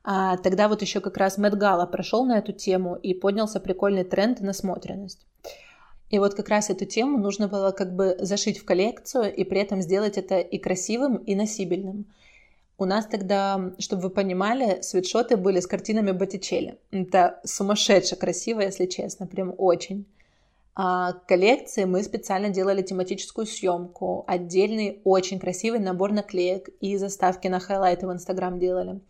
А 0.03 0.39
тогда 0.39 0.67
вот 0.67 0.83
еще 0.83 0.99
как 0.99 1.19
раз 1.19 1.39
Мэтт 1.39 1.55
Гала 1.55 1.87
прошел 1.87 2.25
на 2.25 2.39
эту 2.39 2.51
тему 2.51 2.97
и 2.97 3.15
поднялся 3.15 3.61
прикольный 3.61 4.03
тренд 4.03 4.41
и 4.41 4.45
насмотренность. 4.45 5.25
И 6.09 6.19
вот 6.19 6.35
как 6.35 6.49
раз 6.49 6.69
эту 6.69 6.87
тему 6.87 7.17
нужно 7.17 7.47
было 7.47 7.71
как 7.71 7.95
бы 7.95 8.17
зашить 8.19 8.59
в 8.59 8.65
коллекцию 8.65 9.33
и 9.33 9.45
при 9.45 9.61
этом 9.61 9.83
сделать 9.83 10.19
это 10.19 10.41
и 10.41 10.59
красивым, 10.59 11.19
и 11.19 11.37
носибельным. 11.37 12.07
У 12.81 12.87
нас 12.87 13.05
тогда, 13.05 13.73
чтобы 13.79 14.05
вы 14.05 14.09
понимали, 14.11 14.81
свитшоты 14.81 15.37
были 15.37 15.61
с 15.61 15.67
картинами 15.67 16.13
Боттичелли. 16.13 16.79
Это 16.91 17.39
сумасшедше 17.45 18.17
красиво, 18.17 18.63
если 18.63 18.87
честно, 18.87 19.27
прям 19.27 19.55
очень. 19.59 20.07
А 20.75 21.13
коллекции 21.29 21.85
мы 21.85 22.03
специально 22.03 22.49
делали 22.49 22.81
тематическую 22.81 23.47
съемку, 23.47 24.25
отдельный 24.27 25.03
очень 25.05 25.39
красивый 25.39 25.79
набор 25.79 26.13
наклеек 26.13 26.71
и 26.81 26.97
заставки 26.97 27.49
на 27.49 27.61
хайлайты 27.61 28.07
в 28.07 28.13
Инстаграм 28.15 28.59
делали. 28.59 29.01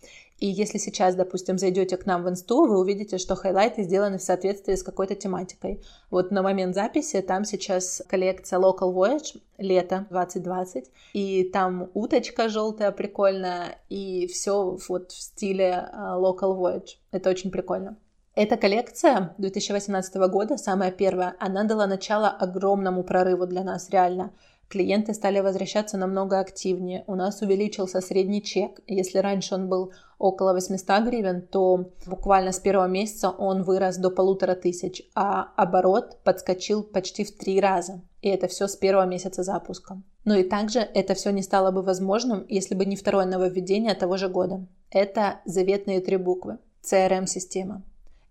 И 0.40 0.46
если 0.46 0.78
сейчас, 0.78 1.14
допустим, 1.14 1.58
зайдете 1.58 1.98
к 1.98 2.06
нам 2.06 2.24
в 2.24 2.28
инсту, 2.30 2.66
вы 2.66 2.80
увидите, 2.80 3.18
что 3.18 3.36
хайлайты 3.36 3.82
сделаны 3.82 4.16
в 4.16 4.22
соответствии 4.22 4.74
с 4.74 4.82
какой-то 4.82 5.14
тематикой. 5.14 5.82
Вот 6.10 6.30
на 6.30 6.42
момент 6.42 6.74
записи 6.74 7.20
там 7.20 7.44
сейчас 7.44 8.02
коллекция 8.08 8.58
Local 8.58 8.94
Voyage 8.94 9.40
лето 9.58 10.06
2020, 10.08 10.90
и 11.12 11.44
там 11.44 11.90
уточка 11.92 12.48
желтая 12.48 12.90
прикольная, 12.90 13.78
и 13.90 14.26
все 14.28 14.78
вот 14.88 15.12
в 15.12 15.20
стиле 15.20 15.90
а, 15.92 16.18
Local 16.18 16.58
Voyage. 16.58 16.96
Это 17.12 17.28
очень 17.28 17.50
прикольно. 17.50 17.98
Эта 18.34 18.56
коллекция 18.56 19.34
2018 19.36 20.14
года, 20.30 20.56
самая 20.56 20.90
первая, 20.90 21.36
она 21.38 21.64
дала 21.64 21.86
начало 21.86 22.28
огромному 22.28 23.04
прорыву 23.04 23.46
для 23.46 23.62
нас, 23.62 23.90
реально 23.90 24.32
клиенты 24.70 25.12
стали 25.14 25.40
возвращаться 25.40 25.98
намного 25.98 26.38
активнее. 26.38 27.04
У 27.06 27.14
нас 27.16 27.42
увеличился 27.42 28.00
средний 28.00 28.42
чек. 28.42 28.80
Если 28.86 29.18
раньше 29.18 29.56
он 29.56 29.68
был 29.68 29.92
около 30.18 30.52
800 30.52 31.02
гривен, 31.04 31.42
то 31.42 31.90
буквально 32.06 32.52
с 32.52 32.60
первого 32.60 32.86
месяца 32.86 33.30
он 33.30 33.64
вырос 33.64 33.96
до 33.96 34.10
полутора 34.10 34.54
тысяч, 34.54 35.02
а 35.14 35.48
оборот 35.56 36.18
подскочил 36.22 36.82
почти 36.82 37.24
в 37.24 37.36
три 37.36 37.60
раза. 37.60 38.00
И 38.22 38.28
это 38.28 38.46
все 38.46 38.68
с 38.68 38.76
первого 38.76 39.06
месяца 39.06 39.42
запуска. 39.42 40.00
Но 40.24 40.36
и 40.36 40.44
также 40.44 40.78
это 40.80 41.14
все 41.14 41.30
не 41.30 41.42
стало 41.42 41.70
бы 41.72 41.82
возможным, 41.82 42.46
если 42.48 42.74
бы 42.74 42.84
не 42.84 42.96
второе 42.96 43.26
нововведение 43.26 43.94
того 43.94 44.16
же 44.16 44.28
года. 44.28 44.66
Это 44.90 45.40
заветные 45.44 46.00
три 46.00 46.16
буквы. 46.16 46.58
CRM-система. 46.82 47.82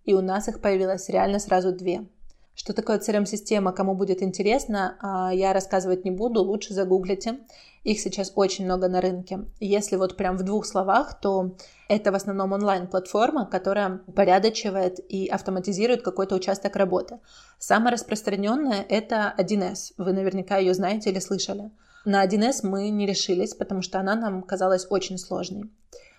И 0.04 0.14
у 0.14 0.20
нас 0.20 0.48
их 0.48 0.60
появилось 0.60 1.08
реально 1.08 1.38
сразу 1.38 1.72
две. 1.72 2.06
Что 2.54 2.72
такое 2.74 2.98
CRM-система, 2.98 3.72
кому 3.72 3.94
будет 3.94 4.22
интересно, 4.22 4.96
а, 5.00 5.32
я 5.32 5.52
рассказывать 5.52 6.04
не 6.04 6.10
буду, 6.10 6.42
лучше 6.42 6.74
загуглите. 6.74 7.38
Их 7.84 8.00
сейчас 8.00 8.32
очень 8.34 8.66
много 8.66 8.88
на 8.88 9.00
рынке. 9.00 9.46
Если 9.60 9.96
вот 9.96 10.16
прям 10.16 10.36
в 10.36 10.42
двух 10.42 10.66
словах, 10.66 11.18
то 11.20 11.56
это 11.88 12.12
в 12.12 12.14
основном 12.14 12.52
онлайн-платформа, 12.52 13.46
которая 13.46 14.00
порядочивает 14.14 15.00
и 15.08 15.26
автоматизирует 15.28 16.02
какой-то 16.02 16.34
участок 16.34 16.76
работы. 16.76 17.20
Самая 17.58 17.92
распространенная 17.92 18.84
это 18.86 19.34
1С. 19.38 19.94
Вы 19.96 20.12
наверняка 20.12 20.58
ее 20.58 20.74
знаете 20.74 21.10
или 21.10 21.20
слышали. 21.20 21.70
На 22.04 22.26
1С 22.26 22.60
мы 22.62 22.90
не 22.90 23.06
решились, 23.06 23.54
потому 23.54 23.80
что 23.80 23.98
она 23.98 24.14
нам 24.14 24.42
казалась 24.42 24.86
очень 24.90 25.16
сложной. 25.16 25.70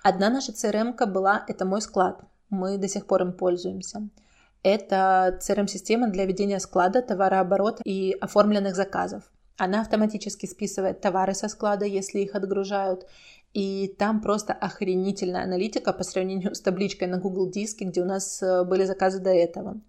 Одна 0.04 0.30
наша 0.30 0.52
CRM 0.52 0.94
была 1.06 1.46
«Это 1.48 1.66
мой 1.66 1.82
склад». 1.82 2.22
Мы 2.50 2.78
до 2.78 2.88
сих 2.88 3.06
пор 3.06 3.22
им 3.22 3.34
пользуемся. 3.34 4.10
Это 4.64 5.40
CRM-система 5.42 6.10
для 6.10 6.26
ведения 6.26 6.60
склада, 6.60 7.02
товарооборота 7.02 7.82
и 7.84 8.16
оформленных 8.22 8.76
заказов. 8.76 9.24
Она 9.58 9.82
автоматически 9.82 10.46
списывает 10.46 11.02
товары 11.02 11.34
со 11.34 11.48
склада, 11.48 11.86
если 11.86 12.20
их 12.20 12.36
отгружают. 12.36 13.08
И 13.54 13.94
там 14.00 14.22
просто 14.22 14.54
охренительная 14.54 15.44
аналитика 15.44 15.94
по 15.94 16.04
сравнению 16.04 16.56
с 16.56 16.62
табличкой 16.62 17.08
на 17.08 17.18
Google 17.18 17.50
Диске, 17.50 17.86
где 17.86 18.02
у 18.02 18.06
нас 18.06 18.42
э, 18.42 18.64
были 18.64 18.86
заказы 18.86 19.20
до 19.20 19.32
этого. 19.32 19.80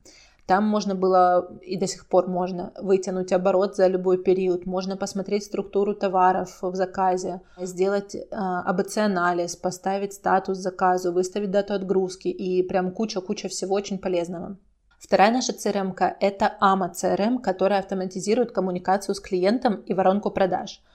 Там 0.46 0.64
можно 0.64 0.94
было 0.94 1.52
и 1.62 1.76
до 1.76 1.86
сих 1.86 2.06
пор 2.06 2.28
можно 2.28 2.72
вытянуть 2.80 3.32
оборот 3.32 3.76
за 3.76 3.86
любой 3.86 4.18
период, 4.18 4.66
можно 4.66 4.96
посмотреть 4.96 5.44
структуру 5.44 5.94
товаров 5.94 6.58
в 6.60 6.74
заказе, 6.74 7.40
сделать 7.58 8.14
э, 8.14 8.26
АБЦ-анализ, 8.30 9.56
поставить 9.56 10.14
статус 10.14 10.58
заказу, 10.58 11.12
выставить 11.12 11.52
дату 11.52 11.74
отгрузки 11.74 12.28
и 12.28 12.62
прям 12.62 12.90
куча-куча 12.90 13.48
всего 13.48 13.74
очень 13.74 13.98
полезного. 13.98 14.56
Вторая 14.98 15.32
наша 15.32 15.52
CRM– 15.52 15.94
это 16.20 16.52
AMA 16.60 16.92
CRM, 16.92 17.40
которая 17.40 17.80
автоматизирует 17.80 18.52
коммуникацию 18.52 19.14
с 19.14 19.20
клиентом 19.20 19.76
и 19.86 19.94
воронку 19.94 20.30
продаж– 20.30 20.82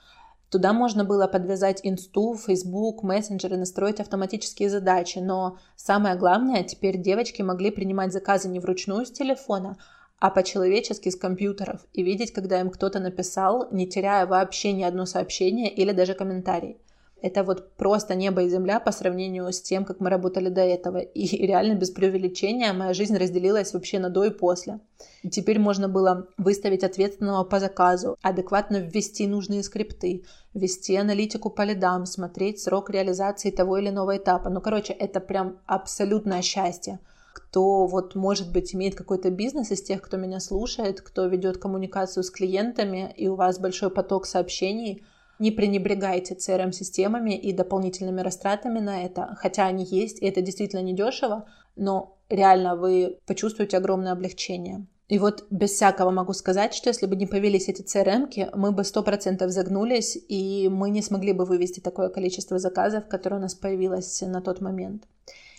Туда 0.50 0.72
можно 0.72 1.04
было 1.04 1.26
подвязать 1.26 1.80
инсту, 1.82 2.34
Facebook, 2.34 3.02
мессенджеры, 3.02 3.58
настроить 3.58 4.00
автоматические 4.00 4.70
задачи, 4.70 5.18
но 5.18 5.58
самое 5.76 6.16
главное, 6.16 6.64
теперь 6.64 6.96
девочки 6.96 7.42
могли 7.42 7.70
принимать 7.70 8.12
заказы 8.12 8.48
не 8.48 8.58
вручную 8.58 9.04
с 9.04 9.10
телефона, 9.10 9.76
а 10.18 10.30
по-человечески 10.30 11.10
с 11.10 11.16
компьютеров 11.16 11.86
и 11.92 12.02
видеть, 12.02 12.32
когда 12.32 12.60
им 12.60 12.70
кто-то 12.70 12.98
написал, 12.98 13.68
не 13.70 13.86
теряя 13.86 14.26
вообще 14.26 14.72
ни 14.72 14.82
одно 14.82 15.04
сообщение 15.04 15.70
или 15.70 15.92
даже 15.92 16.14
комментарий. 16.14 16.78
Это 17.20 17.42
вот 17.42 17.74
просто 17.76 18.14
небо 18.14 18.42
и 18.42 18.48
земля 18.48 18.78
по 18.78 18.92
сравнению 18.92 19.52
с 19.52 19.60
тем, 19.60 19.84
как 19.84 19.98
мы 19.98 20.08
работали 20.08 20.48
до 20.48 20.60
этого. 20.60 20.98
И 20.98 21.26
реально 21.46 21.74
без 21.74 21.90
преувеличения 21.90 22.72
моя 22.72 22.94
жизнь 22.94 23.16
разделилась 23.16 23.74
вообще 23.74 23.98
на 23.98 24.08
до 24.08 24.24
и 24.24 24.30
после. 24.30 24.80
И 25.22 25.28
теперь 25.28 25.58
можно 25.58 25.88
было 25.88 26.28
выставить 26.36 26.84
ответственного 26.84 27.42
по 27.44 27.58
заказу, 27.58 28.16
адекватно 28.22 28.76
ввести 28.76 29.26
нужные 29.26 29.64
скрипты, 29.64 30.24
вести 30.54 30.96
аналитику 30.96 31.50
по 31.50 31.62
лидам, 31.62 32.06
смотреть 32.06 32.60
срок 32.60 32.90
реализации 32.90 33.50
того 33.50 33.78
или 33.78 33.88
иного 33.88 34.16
этапа. 34.16 34.48
Ну, 34.48 34.60
короче, 34.60 34.92
это 34.92 35.20
прям 35.20 35.58
абсолютное 35.66 36.42
счастье 36.42 37.00
кто 37.34 37.86
вот, 37.86 38.16
может 38.16 38.52
быть, 38.52 38.74
имеет 38.74 38.96
какой-то 38.96 39.30
бизнес 39.30 39.70
из 39.70 39.80
тех, 39.80 40.02
кто 40.02 40.16
меня 40.16 40.40
слушает, 40.40 41.00
кто 41.00 41.26
ведет 41.26 41.56
коммуникацию 41.56 42.24
с 42.24 42.30
клиентами, 42.30 43.14
и 43.16 43.28
у 43.28 43.36
вас 43.36 43.60
большой 43.60 43.90
поток 43.90 44.26
сообщений– 44.26 45.04
не 45.38 45.50
пренебрегайте 45.50 46.34
CRM-системами 46.34 47.36
и 47.36 47.52
дополнительными 47.52 48.20
растратами 48.20 48.80
на 48.80 49.04
это, 49.04 49.36
хотя 49.38 49.66
они 49.66 49.84
есть, 49.84 50.20
и 50.20 50.26
это 50.26 50.40
действительно 50.40 50.80
недешево, 50.80 51.46
но 51.76 52.16
реально 52.28 52.76
вы 52.76 53.18
почувствуете 53.26 53.76
огромное 53.76 54.12
облегчение. 54.12 54.86
И 55.08 55.18
вот 55.18 55.46
без 55.50 55.70
всякого 55.70 56.10
могу 56.10 56.34
сказать, 56.34 56.74
что 56.74 56.90
если 56.90 57.06
бы 57.06 57.16
не 57.16 57.26
появились 57.26 57.68
эти 57.68 57.82
CRM-ки, 57.82 58.50
мы 58.54 58.72
бы 58.72 58.82
100% 58.82 59.48
загнулись, 59.48 60.18
и 60.28 60.68
мы 60.68 60.90
не 60.90 61.00
смогли 61.00 61.32
бы 61.32 61.46
вывести 61.46 61.80
такое 61.80 62.10
количество 62.10 62.58
заказов, 62.58 63.08
которое 63.08 63.36
у 63.36 63.40
нас 63.40 63.54
появилось 63.54 64.20
на 64.20 64.42
тот 64.42 64.60
момент. 64.60 65.04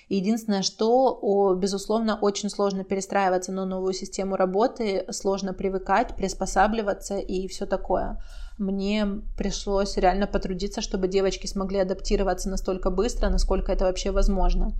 Единственное, 0.07 0.63
что, 0.63 1.17
о, 1.21 1.53
безусловно, 1.53 2.17
очень 2.19 2.49
сложно 2.49 2.83
перестраиваться 2.83 3.51
на 3.51 3.65
новую 3.65 3.93
систему 3.93 4.35
работы, 4.35 5.05
сложно 5.11 5.53
привыкать, 5.53 6.15
приспосабливаться 6.15 7.17
и 7.17 7.47
все 7.47 7.65
такое 7.65 8.17
мне 8.59 9.07
пришлось 9.37 9.97
реально 9.97 10.27
потрудиться, 10.27 10.81
чтобы 10.81 11.07
девочки 11.07 11.47
смогли 11.47 11.79
адаптироваться 11.79 12.49
настолько 12.49 12.91
быстро, 12.91 13.29
насколько 13.29 13.71
это 13.71 13.85
вообще 13.85 14.11
возможно. 14.11 14.73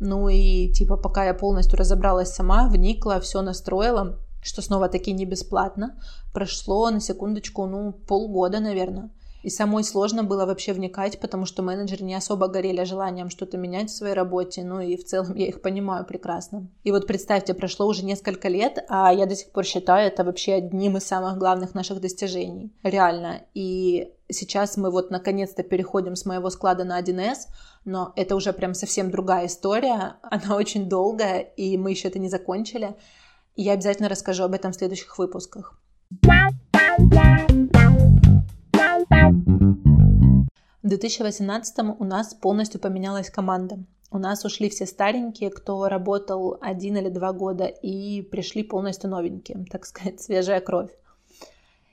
Ну 0.00 0.28
и 0.28 0.72
типа 0.72 0.96
пока 0.96 1.24
я 1.24 1.34
полностью 1.34 1.78
разобралась 1.78 2.32
сама, 2.32 2.68
вникла, 2.68 3.20
все 3.20 3.42
настроила, 3.42 4.18
что 4.42 4.62
снова 4.62 4.88
таки 4.88 5.12
не 5.12 5.26
бесплатно, 5.26 5.96
прошло 6.32 6.90
на 6.90 7.00
секундочку, 7.00 7.66
ну, 7.66 7.92
полгода, 7.92 8.60
наверное. 8.60 9.10
И 9.46 9.48
самой 9.48 9.84
сложно 9.84 10.24
было 10.24 10.44
вообще 10.44 10.72
вникать, 10.72 11.20
потому 11.20 11.46
что 11.46 11.62
менеджеры 11.62 12.04
не 12.04 12.16
особо 12.16 12.48
горели 12.48 12.82
желанием 12.82 13.30
что-то 13.30 13.56
менять 13.56 13.90
в 13.90 13.94
своей 13.94 14.12
работе, 14.12 14.64
ну 14.64 14.80
и 14.80 14.96
в 14.96 15.04
целом 15.04 15.36
я 15.36 15.46
их 15.46 15.62
понимаю 15.62 16.04
прекрасно. 16.04 16.66
И 16.82 16.90
вот 16.90 17.06
представьте, 17.06 17.54
прошло 17.54 17.86
уже 17.86 18.04
несколько 18.04 18.48
лет, 18.48 18.84
а 18.88 19.12
я 19.14 19.24
до 19.24 19.36
сих 19.36 19.52
пор 19.52 19.64
считаю 19.64 20.08
это 20.08 20.24
вообще 20.24 20.54
одним 20.54 20.96
из 20.96 21.04
самых 21.04 21.38
главных 21.38 21.76
наших 21.76 22.00
достижений. 22.00 22.72
Реально. 22.82 23.42
И 23.54 24.10
сейчас 24.28 24.76
мы 24.76 24.90
вот 24.90 25.12
наконец-то 25.12 25.62
переходим 25.62 26.16
с 26.16 26.26
моего 26.26 26.50
склада 26.50 26.82
на 26.82 27.00
1С, 27.00 27.46
но 27.84 28.12
это 28.16 28.34
уже 28.34 28.52
прям 28.52 28.74
совсем 28.74 29.12
другая 29.12 29.46
история, 29.46 30.16
она 30.22 30.56
очень 30.56 30.88
долгая, 30.88 31.38
и 31.38 31.78
мы 31.78 31.92
еще 31.92 32.08
это 32.08 32.18
не 32.18 32.28
закончили. 32.28 32.96
И 33.54 33.62
я 33.62 33.74
обязательно 33.74 34.08
расскажу 34.08 34.42
об 34.42 34.54
этом 34.54 34.72
в 34.72 34.74
следующих 34.74 35.16
выпусках. 35.16 35.78
В 39.30 40.88
2018 40.88 41.78
у 41.98 42.04
нас 42.04 42.34
полностью 42.34 42.80
поменялась 42.80 43.28
команда. 43.28 43.78
У 44.12 44.18
нас 44.18 44.44
ушли 44.44 44.68
все 44.68 44.86
старенькие, 44.86 45.50
кто 45.50 45.88
работал 45.88 46.58
один 46.60 46.96
или 46.96 47.08
два 47.08 47.32
года, 47.32 47.64
и 47.64 48.22
пришли 48.22 48.62
полностью 48.62 49.10
новенькие, 49.10 49.64
так 49.68 49.84
сказать, 49.84 50.20
свежая 50.22 50.60
кровь. 50.60 50.90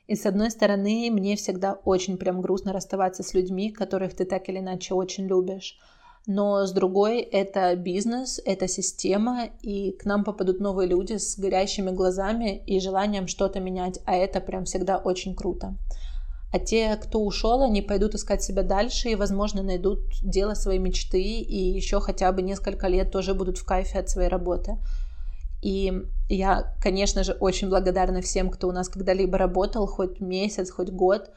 И 0.05 0.15
с 0.15 0.27
одной 0.27 0.51
стороны, 0.51 1.09
мне 1.11 1.35
всегда 1.35 1.73
очень 1.85 2.17
прям 2.17 2.39
грустно 2.41 2.71
расставаться 2.71 3.23
с 3.23 3.33
людьми, 3.33 3.71
которых 3.71 4.15
ты 4.15 4.25
так 4.25 4.47
или 4.49 4.59
иначе 4.59 4.93
очень 4.93 5.25
любишь. 5.25 5.79
Но 6.27 6.65
с 6.67 6.71
другой, 6.71 7.19
это 7.19 7.75
бизнес, 7.75 8.39
это 8.45 8.67
система, 8.67 9.45
и 9.61 9.91
к 9.91 10.05
нам 10.05 10.23
попадут 10.23 10.59
новые 10.59 10.87
люди 10.87 11.17
с 11.17 11.37
горящими 11.37 11.89
глазами 11.89 12.63
и 12.67 12.79
желанием 12.79 13.27
что-то 13.27 13.59
менять, 13.59 13.99
а 14.05 14.15
это 14.15 14.39
прям 14.39 14.65
всегда 14.65 14.97
очень 14.97 15.35
круто. 15.35 15.75
А 16.53 16.59
те, 16.59 16.95
кто 16.97 17.19
ушел, 17.19 17.63
они 17.63 17.81
пойдут 17.81 18.13
искать 18.13 18.43
себя 18.43 18.61
дальше 18.61 19.09
и, 19.09 19.15
возможно, 19.15 19.63
найдут 19.63 20.01
дело 20.21 20.53
своей 20.53 20.77
мечты 20.77 21.19
и 21.19 21.57
еще 21.57 21.99
хотя 21.99 22.31
бы 22.31 22.43
несколько 22.43 22.87
лет 22.87 23.11
тоже 23.11 23.33
будут 23.33 23.57
в 23.57 23.65
кайфе 23.65 23.97
от 23.97 24.11
своей 24.11 24.29
работы. 24.29 24.77
И 25.63 25.91
я, 26.29 26.75
конечно 26.79 27.23
же, 27.23 27.31
очень 27.31 27.69
благодарна 27.69 28.21
всем, 28.21 28.51
кто 28.51 28.67
у 28.67 28.71
нас 28.71 28.87
когда-либо 28.87 29.35
работал, 29.39 29.87
хоть 29.87 30.19
месяц, 30.19 30.69
хоть 30.69 30.91
год. 30.91 31.31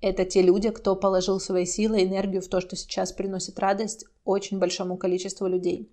Это 0.00 0.24
те 0.24 0.40
люди, 0.40 0.70
кто 0.70 0.96
положил 0.96 1.38
свои 1.38 1.66
силы, 1.66 2.02
энергию 2.02 2.40
в 2.40 2.48
то, 2.48 2.62
что 2.62 2.74
сейчас 2.74 3.12
приносит 3.12 3.58
радость 3.58 4.06
очень 4.24 4.58
большому 4.58 4.96
количеству 4.96 5.48
людей. 5.48 5.92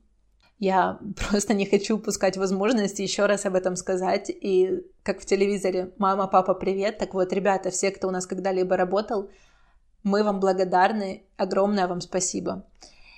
Я 0.59 0.99
просто 1.29 1.53
не 1.53 1.65
хочу 1.65 1.95
упускать 1.95 2.37
возможности 2.37 3.01
еще 3.01 3.25
раз 3.25 3.45
об 3.45 3.55
этом 3.55 3.75
сказать. 3.75 4.29
И 4.29 4.83
как 5.03 5.21
в 5.21 5.25
телевизоре 5.25 5.91
«Мама, 5.97 6.27
папа, 6.27 6.53
привет!» 6.53 6.97
Так 6.97 7.13
вот, 7.13 7.33
ребята, 7.33 7.71
все, 7.71 7.91
кто 7.91 8.07
у 8.07 8.11
нас 8.11 8.27
когда-либо 8.27 8.77
работал, 8.77 9.29
мы 10.03 10.23
вам 10.23 10.39
благодарны, 10.39 11.23
огромное 11.37 11.87
вам 11.87 12.01
спасибо. 12.01 12.65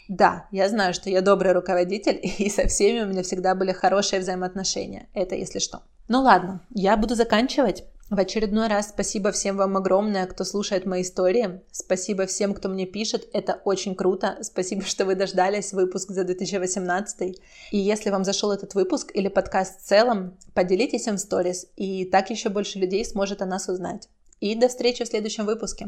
Да, 0.07 0.47
я 0.51 0.67
знаю, 0.67 0.93
что 0.93 1.09
я 1.09 1.21
добрый 1.21 1.53
руководитель, 1.53 2.19
и 2.37 2.49
со 2.49 2.67
всеми 2.67 3.03
у 3.03 3.07
меня 3.07 3.23
всегда 3.23 3.55
были 3.55 3.71
хорошие 3.71 4.19
взаимоотношения. 4.19 5.07
Это 5.13 5.35
если 5.35 5.59
что. 5.59 5.83
Ну 6.07 6.21
ладно, 6.21 6.61
я 6.71 6.97
буду 6.97 7.15
заканчивать. 7.15 7.85
В 8.11 8.19
очередной 8.19 8.67
раз 8.67 8.89
спасибо 8.89 9.31
всем 9.31 9.55
вам 9.55 9.77
огромное, 9.77 10.27
кто 10.27 10.43
слушает 10.43 10.85
мои 10.85 11.01
истории. 11.01 11.61
Спасибо 11.71 12.25
всем, 12.25 12.53
кто 12.53 12.67
мне 12.67 12.85
пишет. 12.85 13.29
Это 13.31 13.61
очень 13.63 13.95
круто. 13.95 14.37
Спасибо, 14.41 14.81
что 14.81 15.05
вы 15.05 15.15
дождались 15.15 15.71
выпуск 15.71 16.09
за 16.09 16.25
2018. 16.25 17.39
И 17.71 17.77
если 17.77 18.09
вам 18.09 18.25
зашел 18.25 18.51
этот 18.51 18.75
выпуск 18.75 19.11
или 19.13 19.29
подкаст 19.29 19.79
в 19.79 19.87
целом, 19.87 20.37
поделитесь 20.53 21.07
им 21.07 21.15
в 21.15 21.19
сторис, 21.19 21.67
и 21.77 22.03
так 22.03 22.29
еще 22.29 22.49
больше 22.49 22.79
людей 22.79 23.05
сможет 23.05 23.41
о 23.41 23.45
нас 23.45 23.69
узнать. 23.69 24.09
И 24.41 24.55
до 24.55 24.67
встречи 24.67 25.05
в 25.05 25.07
следующем 25.07 25.45
выпуске. 25.45 25.87